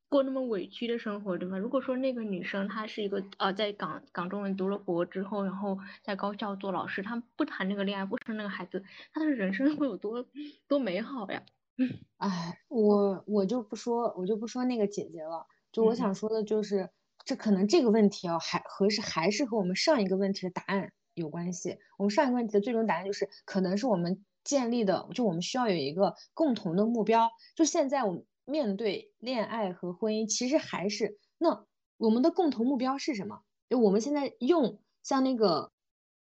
[0.08, 1.58] 过那么委屈的生活，对吗？
[1.58, 8.82] 如果说那个女生她是一个呃，在港港中文读了博之后，然后在高校做老师，她不谈那个恋爱，不生那个孩子，
[9.12, 10.26] 她的人生会有多
[10.66, 11.42] 多美好呀？
[12.18, 16.90] 哎，我我就不说，我就不说那个姐姐了，就我想说的就是。
[17.24, 21.78] 这可能这个问题啊，还和是还是和我们上一个问题的答案有关系。
[21.98, 27.30] 我们上一个问题的最终答案就是，可能是我们建立的，就我们需要有一个共同的目标。
[27.54, 31.64] 就现在我们面对恋爱和婚姻，其实还是那
[31.96, 33.42] 我们的共同目标是什么？
[33.68, 35.70] 就我们现在用像那个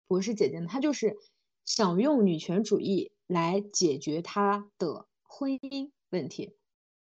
[0.07, 1.15] 博士姐姐，她就是
[1.63, 6.57] 想用女权主义来解决她的婚姻问题，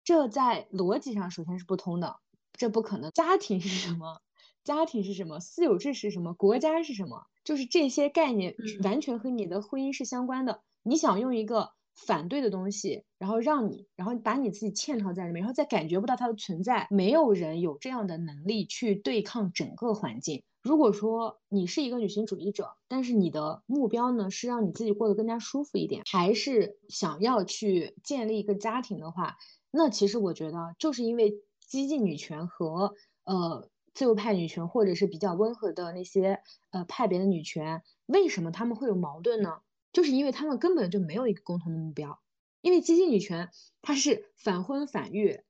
[0.04, 2.19] 这在逻辑上首先是不通的。
[2.60, 3.10] 这不可能。
[3.12, 4.20] 家庭是什么？
[4.64, 5.40] 家庭是什么？
[5.40, 6.34] 私有制是什么？
[6.34, 7.24] 国家是什么？
[7.42, 8.54] 就是这些概念
[8.84, 10.60] 完全和你的婚姻是相关的。
[10.82, 16.86] 你想用一个反对的东西，然后让你，然后把你自己嵌套在里面，然后再感觉不到它的存在。
[16.90, 20.42] 没有人有这样的能力去对抗整个环境。
[20.60, 29.38] 如果说你是一个女性主义者，但是你的目标呢是让你自己过得更加舒服一点，还是想要去建立一个家庭的话，
[29.70, 31.40] 那其实我觉得就是因为
[31.70, 32.94] 激进女权和
[33.24, 39.60] 呃自由派女权，或者是比较温和的那些呃派别的女权，为什么他们会有矛盾呢？
[39.92, 42.20] 就是因为他们根本就没有一个共同的目标。
[42.60, 43.48] 因为激进女权
[43.80, 45.40] 它是反婚反育、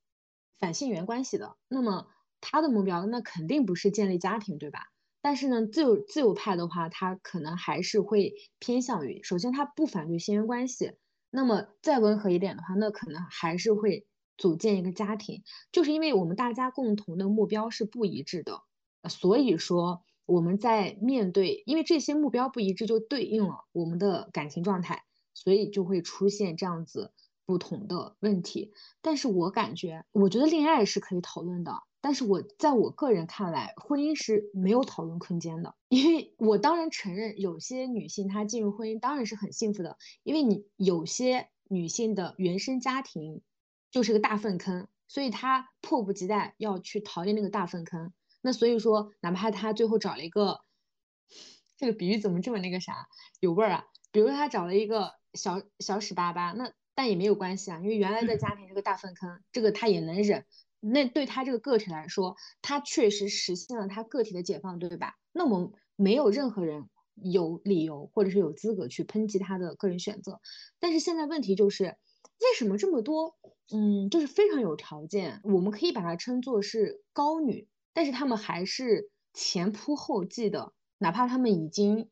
[0.61, 2.07] 反性缘关系的，那么
[2.41, 4.93] 它的目标那肯定不是建立家庭，对吧？
[5.21, 10.93] 但是呢，自由自由派的话，他可能还是会偏向于，首先他不反对性缘关系，
[11.31, 14.07] 那么再温和一点的话，那可能还是会
[14.41, 18.62] 组建一个家庭，就是因为我们大家共同的目标是不一致的，
[19.11, 27.12] 所以说我们在面对，因为这些目标不一致，就对应了我们的感情状态，所以就会出现这样子
[27.45, 28.72] 不同的问题。
[29.03, 31.82] 但是我感觉，我觉得恋爱是可以讨论的。
[32.03, 43.43] 但是我在我个人看来，婚姻是没有讨论空间的， 因为我当然承认有些女性她进入婚姻当然是很幸福的，因为你有些女性的原生家庭
[43.91, 48.12] 就是个大粪坑，所以他迫不及待要去逃离那个大粪坑。
[48.41, 50.61] 那所以说，哪怕他最后找了一个，
[51.76, 53.09] 这个比喻怎么这么那个啥
[53.41, 53.84] 有味儿啊？
[54.12, 60.47] 比如说他找了一个小小屎巴巴，那但也没有关系啊，因为原来的家庭这个大粪坑，这个他也能忍。
[60.80, 65.16] 那对他这个个体来说，他确实实现了他个体的解放，对吧？
[65.32, 70.41] 那我们没有任何人有理由或者是有资格去抨击他的个人选择。
[70.78, 71.97] 但是现在问题就是，
[72.41, 73.36] 为什么这么多，
[73.72, 82.09] 嗯，就是非常有条件，我们可以把它称作是高女，但是他们还是前仆后继的，哪怕他们已经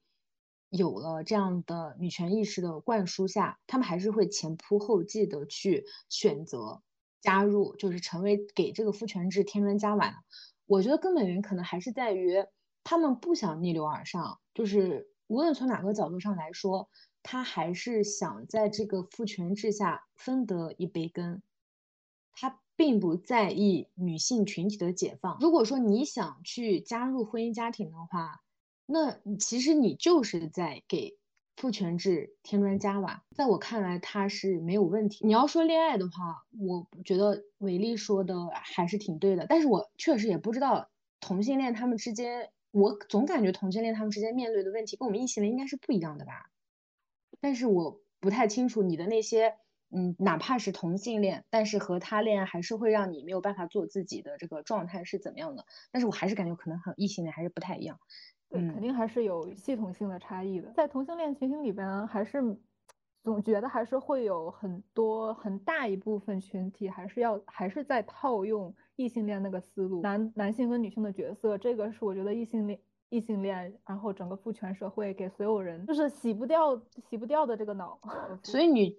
[0.68, 6.82] 有了这样的女权意识的灌输下，他们还是会前仆后继的去选择。
[7.20, 10.22] 加入就是成为给这个父权制添砖加瓦，
[10.66, 12.46] 我觉得根本原因可能还是在于
[12.84, 16.88] 他们不想逆流而上，就是无论从哪个角度上来说，
[17.22, 21.42] 他还是想在这个父权制下分得一杯羹，
[22.32, 25.38] 他并不在意女性群体的解放。
[25.40, 28.42] 如果说你想去加入婚姻家庭的话，
[28.86, 31.16] 那其实你就是在给。
[31.60, 35.26] 父权制添砖加瓦，在我看来他是没有问题。
[35.26, 39.44] 你要说恋爱的话，我觉得伟丽说的还是挺对的。
[39.48, 40.88] 但是我确实也不知道
[41.18, 46.48] 同性恋他们之间，我总感觉同性恋他们之间面对的问题跟我们异性恋应该是不一样的吧。
[47.40, 49.54] 但是我不太清楚你的那些，
[49.90, 55.64] 嗯，哪怕是同性恋，但是和他恋爱还是会让你没有办法做自己的这个状态是怎么样的？
[55.92, 57.98] 但是我还是感觉可能和异性恋还是不太一样。
[58.48, 60.72] 对，肯定还是有系统性的差异的。
[60.72, 62.42] 在同性恋群体里边，还是
[63.22, 77.98] 总觉得还是会有很多很大一部分群体，还是要还是在套用异性恋那个思路，男男性跟女性的角色，这个是我觉得异性恋异性恋，然后整个父权社会给所有人就是洗不掉洗不掉的这个脑。
[78.42, 78.96] 所以女。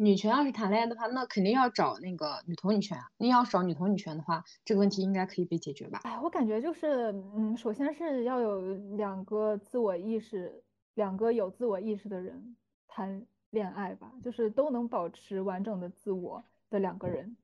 [0.00, 2.96] 女权要是谈恋爱的话，那肯定要找那个女同女权。
[3.16, 5.98] 你要找女同女权的话，这个问题应该可以被解决吧？
[6.04, 8.60] 哎，我感觉就是，嗯，首先是要有
[8.96, 10.62] 两个自我意识，
[10.94, 12.54] 两个有自我意识的人
[12.86, 17.36] 谈恋爱吧，就是都能保持完整的自我的两个人，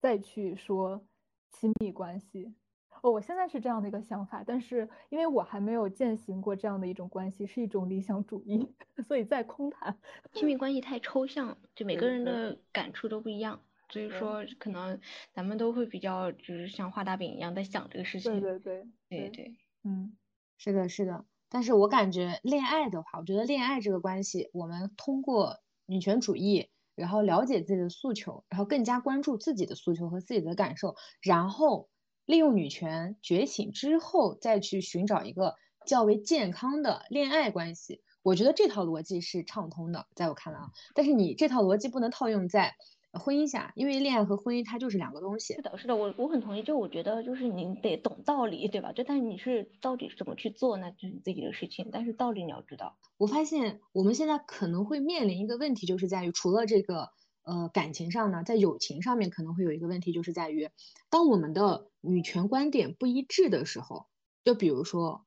[0.00, 1.04] 再去说
[1.52, 2.54] 亲密关系。
[3.02, 8.74] 哦，我现在是这样的一个想法，但是因为我还没有践行过这样的一种关系，是一种理想主义，
[9.06, 9.98] 所以在空谈。
[10.32, 15.00] 亲密关系太抽象，就每个人的感触都不一样，所以说可能
[15.32, 18.40] 咱们都会比较就是像画大饼一样在想这个事情。
[18.40, 20.16] 对对对对对，嗯，
[20.56, 21.24] 是的，是的。
[21.48, 31.88] 但是我感觉恋爱的话，我觉得恋爱这个关系，我们通过女权主义，然后了解自己的诉求，然后更加关注自己的诉求和自己的感受，然后。
[32.28, 35.54] 利用女权觉醒之后，再去寻找一个
[35.86, 40.66] 较为健康的恋爱关系，我觉得这套逻辑是畅通的，在我看来啊。
[40.94, 42.74] 但是你这套逻辑不能套用在
[43.14, 45.54] 婚姻下，因为恋爱和婚姻它就是两个东西。
[45.54, 46.62] 是的，是的，我我很同意。
[46.62, 48.92] 就我觉得，就是你得懂道理，对吧？
[48.92, 51.88] 就但你是到底怎么去做，那就是你自己的事情。
[51.90, 52.98] 但是道理你要知道。
[53.16, 57.08] 我发现我们现在可能会面临一个问题，就是在于除了这个。
[57.44, 60.68] 呃，感情上呢，在友情上面可能会有一个问题，就是在于，
[61.08, 64.06] 当我们的女权观点不一致的时候，
[64.44, 65.26] 就比如说，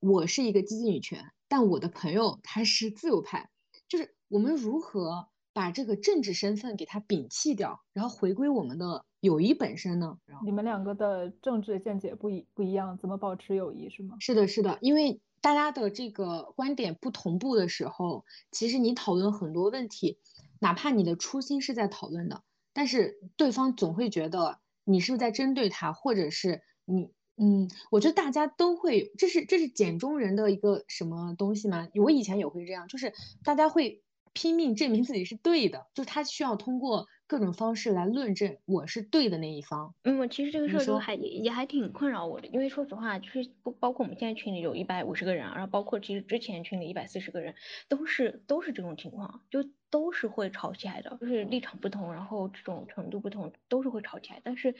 [0.00, 3.50] 我是一个激进女权，但我的朋友他是自由派，
[3.88, 10.18] 就是我们如何把这个政治身份给他摒弃掉，然后回归我们的友谊本身呢？
[10.44, 14.16] 你们两个的政治见解不一不一样，怎么保持友谊是吗？
[14.20, 20.18] 是的，是的，因为大家的这个观点不同步的时候，其实你讨论很多问题。
[20.58, 22.42] 哪怕你的初心是在讨论的，
[22.72, 31.86] 但是对方总会觉得你是不是在针对他，或者是你，嗯，我觉得大家都会，这是这是简中人的一个什么东西吗？
[32.02, 33.12] 我以前也会这样，就是
[33.44, 37.06] 大家会拼命证明自己是对的，就是他需要通过。
[37.26, 39.94] 各种方式来论证我是对的那一方。
[40.04, 47.56] 嗯，其实这个事儿就还也也还挺困扰我的，因为说实话，就是不包括我们现在群里有一百五十个人，然后包括其实之前群里一百四十个人，
[47.88, 54.40] 都是都是这种情况，就都是会吵起来的，就是立场不同，然后这种程度不同，都是会吵起来。
[54.44, 54.72] 但是，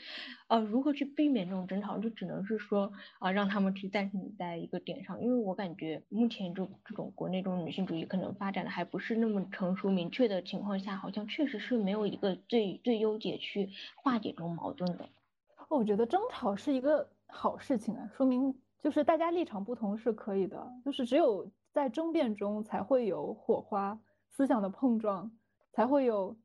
[0.47, 12.36] 呃，如何去避免这种争吵，就只能是说啊，让他们去暂停在一个点上，因为我感觉目前就这种国内这种女性主义可能发展的还不是那么成熟明确的情况下，好像确实是没有一个。
[12.47, 15.09] 最最优解去化解这种矛盾的，
[15.69, 25.31] 我觉得争吵是一个好事情啊，说明就是大家立场不同是可以的，就是只有在争辩中才会有火花、思想的碰撞，
[25.73, 26.37] 才会有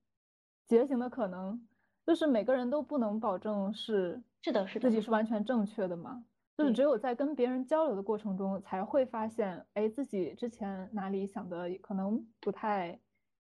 [0.66, 1.66] 觉醒的可能。
[2.04, 6.24] 就是每个人都不能保证是是的，是自己是完全正确的嘛，
[6.58, 12.98] 就是只有在跟别人交流的过程中，才会发现，哎，自己之前哪里想的可能不太。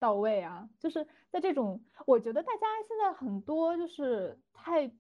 [0.01, 4.91] 到位啊，就是在这种，我觉得大家现在很多就是太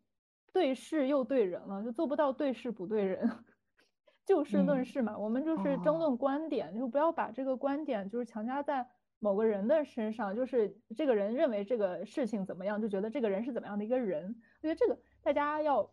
[0.52, 3.28] 对事又对人了，就做不到对事不对人，
[4.24, 5.18] 就事论事嘛。
[5.18, 8.86] 我们就是争论观点，就不要把这个观点就是强加在
[9.18, 14.36] 某个人的身上，就是这个人认为这个事情怎么样，就觉得这个人是怎么样的一个人。
[14.62, 15.92] 我觉得这个大家要。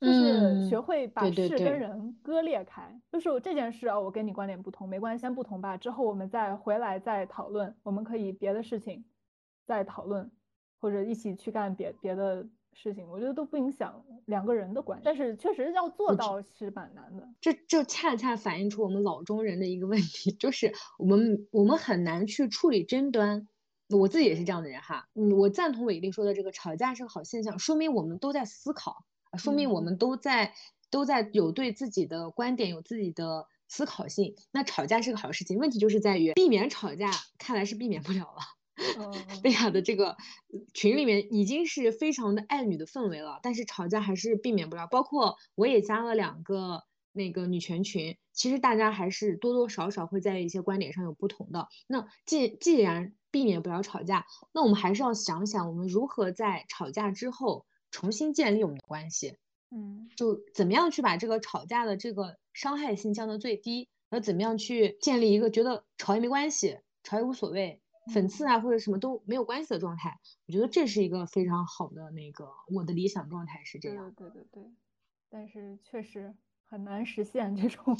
[0.00, 9.04] 就是学会把事跟人割裂开，就是这件事啊，我跟你观点不同，没关系，先不同吧，之后我们再回来再讨论，我们可以别的事情
[9.66, 10.30] 再讨论，
[10.80, 17.28] 或者一起去干别别的事情，我觉得都不影响两个人的关系，但是确实要做到是蛮难的。
[17.40, 23.46] 这这恰恰反映出我们老中人的一个问题，就是我们我们很难去处理争端。
[23.90, 29.04] 我自己也是这样的人哈，嗯，我赞同伟丽说的这个吵架是个好现象，说明我们都在思考。
[29.38, 30.54] 说明我们都在
[30.90, 34.34] 都在有对自己的观点有自己的思考性。
[34.50, 39.40] 那吵架是个好事情，问题就是在于避免吵架，看来是避免不了了。
[39.42, 40.16] 贝亚的这个
[40.74, 44.86] 群里面已经是非常的爱女的氛围了，但是吵架还是避免不了。
[44.86, 51.68] 包括我也加了两个那个女权群，其实大家还是多多少少会在一些观点上有不同的。
[51.86, 57.66] 那既既然避免不了吵架，那我们还是要想想我们如何在吵架之后。
[57.90, 59.36] 重新建立我们的关系，
[59.70, 67.80] 嗯，就怎么样去把这个吵架的这个伤害性降到最低，然后怎么样去建立一个觉得吵也没关系，吵也无所谓，
[68.12, 70.18] 讽刺啊或者什么都没有关系的状态。
[70.46, 74.12] 我觉得这是一个非常好的那个我的理想状态是这样。
[74.16, 74.62] 对对对，
[75.28, 76.34] 但是确实
[76.68, 77.96] 很难实现这种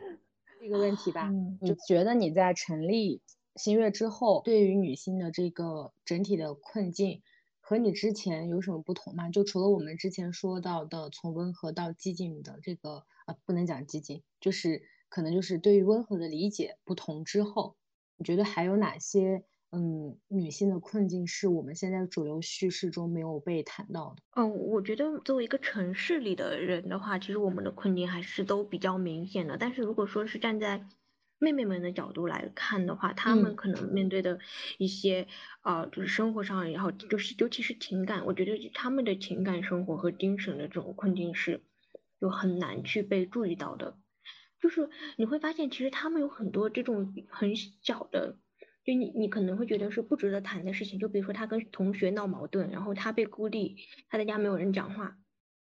[0.60, 1.30] 这个问题吧？
[1.60, 3.20] 你觉得你在成立
[3.56, 7.22] 新月之后，对于女性的这个整体的困境？
[7.66, 9.30] 和你之前有什么不同吗？
[9.30, 17.76] 就除了我们之前说到的从温和到激进的这个，呃，不能讲激进，就是可能就是对于温和的理解不同之后，
[18.18, 24.22] 你觉得还有哪些嗯女性的困境是我们现在主流叙事中没有被谈到的？
[24.36, 29.56] 嗯，我觉得作为一个城市里的人的话，其实我们的困境还是都比较明显的。
[29.56, 30.84] 但是如果说是站在
[31.38, 34.38] 妹妹们的角度来看的话，她们可能面对的
[34.78, 35.26] 一些
[35.60, 41.62] 啊，就是生活上，也好就是尤其是情感，我觉得他们的情感生活和精神的这种困境是，
[42.20, 43.98] 就很难去被注意到的。
[44.60, 48.38] 就是你会发现，其实他们有很多这种很小的，
[48.84, 53.76] 就你你可能会觉得是不值得谈的事情，就比如说他跟同学闹矛盾，然后他被孤立，
[54.08, 55.18] 他在家没有人讲话。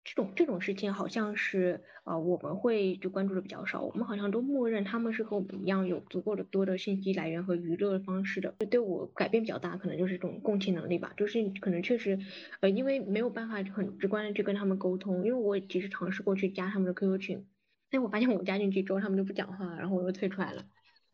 [0.06, 8.54] 这种这种事情好像是呃我们会就关注的比较少，我们好像都默认他们是和我们一样有足够的多的信息来源和娱乐方式的。
[8.60, 12.20] 就对我改变比较大，可能就是这种共情能力吧，就是可能确实
[12.60, 17.44] 呃因为没有办法很直观的去跟他们沟通，因为我其实尝试过去加他们的 QQ 群，
[17.90, 20.66] 但我发现我加进去之后他们就不讲话，然后我又退出来了。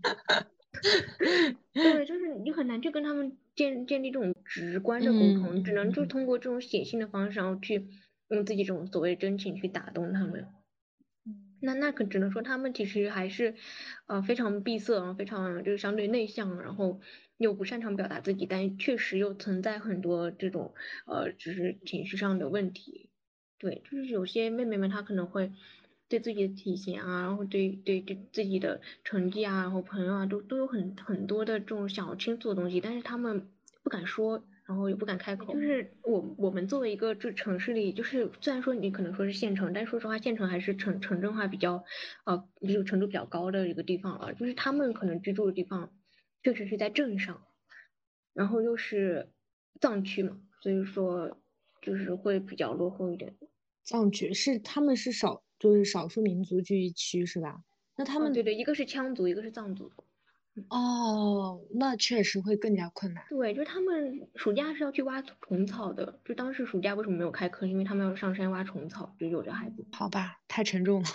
[1.74, 7.88] 对，就是你很难去跟他们建建立这种直观的沟通，只能就通过这种写信的方式然后去。
[8.32, 10.48] 用自己这种所谓真情去打动他们，
[11.62, 13.56] 那那可只能说他们其实还是，
[14.08, 17.02] 呃非常闭塞啊，非常就是相对内向，然后
[17.38, 20.74] 又不擅长表达自己，但确实又存在很多这种
[21.06, 23.10] 呃就是情绪上的问题。
[23.60, 25.52] 对，就是有些妹妹们她可能会
[26.08, 33.50] 对自己的体型啊，然后对对对自己的成绩啊，然后朋友啊，都都有很很多的这种想要倾诉的东西，但是他们
[33.84, 34.44] 不敢说。
[34.72, 41.84] 然后也不敢开口，就是我我们作为一个这城市里，就是虽然说你可能说是县城，但说实话，县城还是城城镇化比较，
[42.24, 44.34] 呃，就程度比较高的一个地方了。
[44.34, 45.92] 就是他们可能居住的地方，
[46.42, 47.44] 确实是在镇上，
[48.34, 49.28] 然后又是
[49.82, 51.38] 藏区嘛，所以说
[51.82, 53.36] 就是会比较落后一点。
[53.84, 57.62] 藏区是他们是少就是少数民族聚居区是吧？
[57.98, 59.92] 那他们对对，一个是羌族，一个是藏族。
[60.70, 63.24] 哦，那确实会更加困难。
[63.30, 66.20] 对，就是他们暑假是要去挖虫草的。
[66.26, 67.66] 就当时暑假为什么没有开课？
[67.66, 69.86] 因为他们要上山挖虫草，就有的孩子。
[69.92, 71.10] 好吧，太沉重了。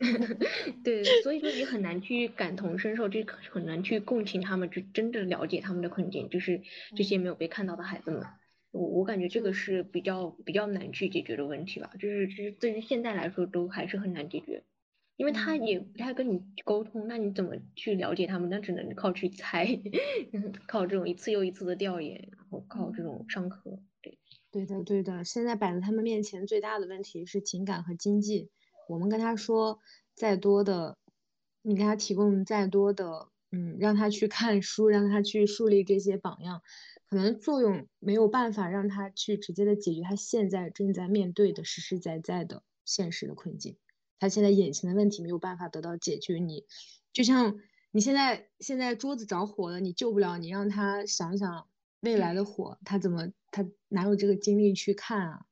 [0.84, 3.20] 对，所以说你很难去感同身受，就
[3.50, 6.60] 很难去共情他们，就真的了解他们的困境，就是
[6.94, 8.22] 这些没有被看到的孩子们。
[8.70, 14.64] 我我感觉这个是比较比较难去解决的问题吧，就是就是对于现在来说都还是很难解决。
[15.16, 18.48] 因为他也不太跟你沟通，那你怎么去了解他们？
[18.50, 19.66] 那只能靠去猜，
[20.66, 23.80] 靠这种一次又一次的调研，然后靠这种上课。
[24.02, 24.18] 对，
[24.50, 25.24] 对的，对的。
[25.24, 28.50] 现在摆在他们面前最大的问题是情感和经济。
[28.88, 29.78] 我们跟他说
[30.14, 30.96] 再多的，
[31.62, 36.60] 你给他提供再多的，嗯，让他去看书，让他去树立这些榜样，
[37.08, 43.76] 可能作用没有办法让他去直接的解决他现在正在面对的实实在在的现实的困境。
[44.18, 46.64] 他现在眼前的问题没有办法得到解决，你
[47.12, 47.58] 就像
[47.90, 51.66] 你现在现在桌子着火了，你救不了，你让他想想
[52.00, 55.46] 未来的火，他怎么他哪有这个精力去看啊？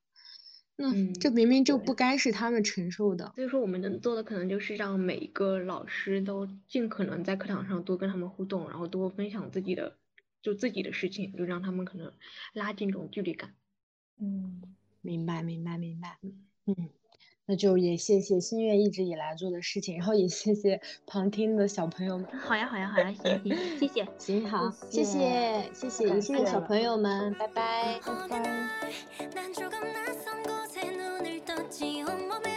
[0.75, 3.31] 那这明明就不该是他们承受的。
[3.37, 9.99] 所以说，我们能做的可能就是让每一个老师都尽可能在课堂上多跟他们互动，然后多分享自己的
[10.41, 12.13] 就自己的事情，就让他们可能
[12.55, 13.55] 拉近这种距离感。
[14.19, 14.63] 嗯，
[15.03, 16.19] 明白明白明白。
[16.67, 16.89] 嗯。
[17.47, 22.27] 那就也谢谢心月一直以来做的事情，然后也谢谢旁听的小朋友们。
[22.39, 28.41] 好呀，好呀，好呀，行行，谢谢， 行好，谢谢，谢谢，也谢谢小朋友们，拜拜，拜
[32.41, 32.52] 拜。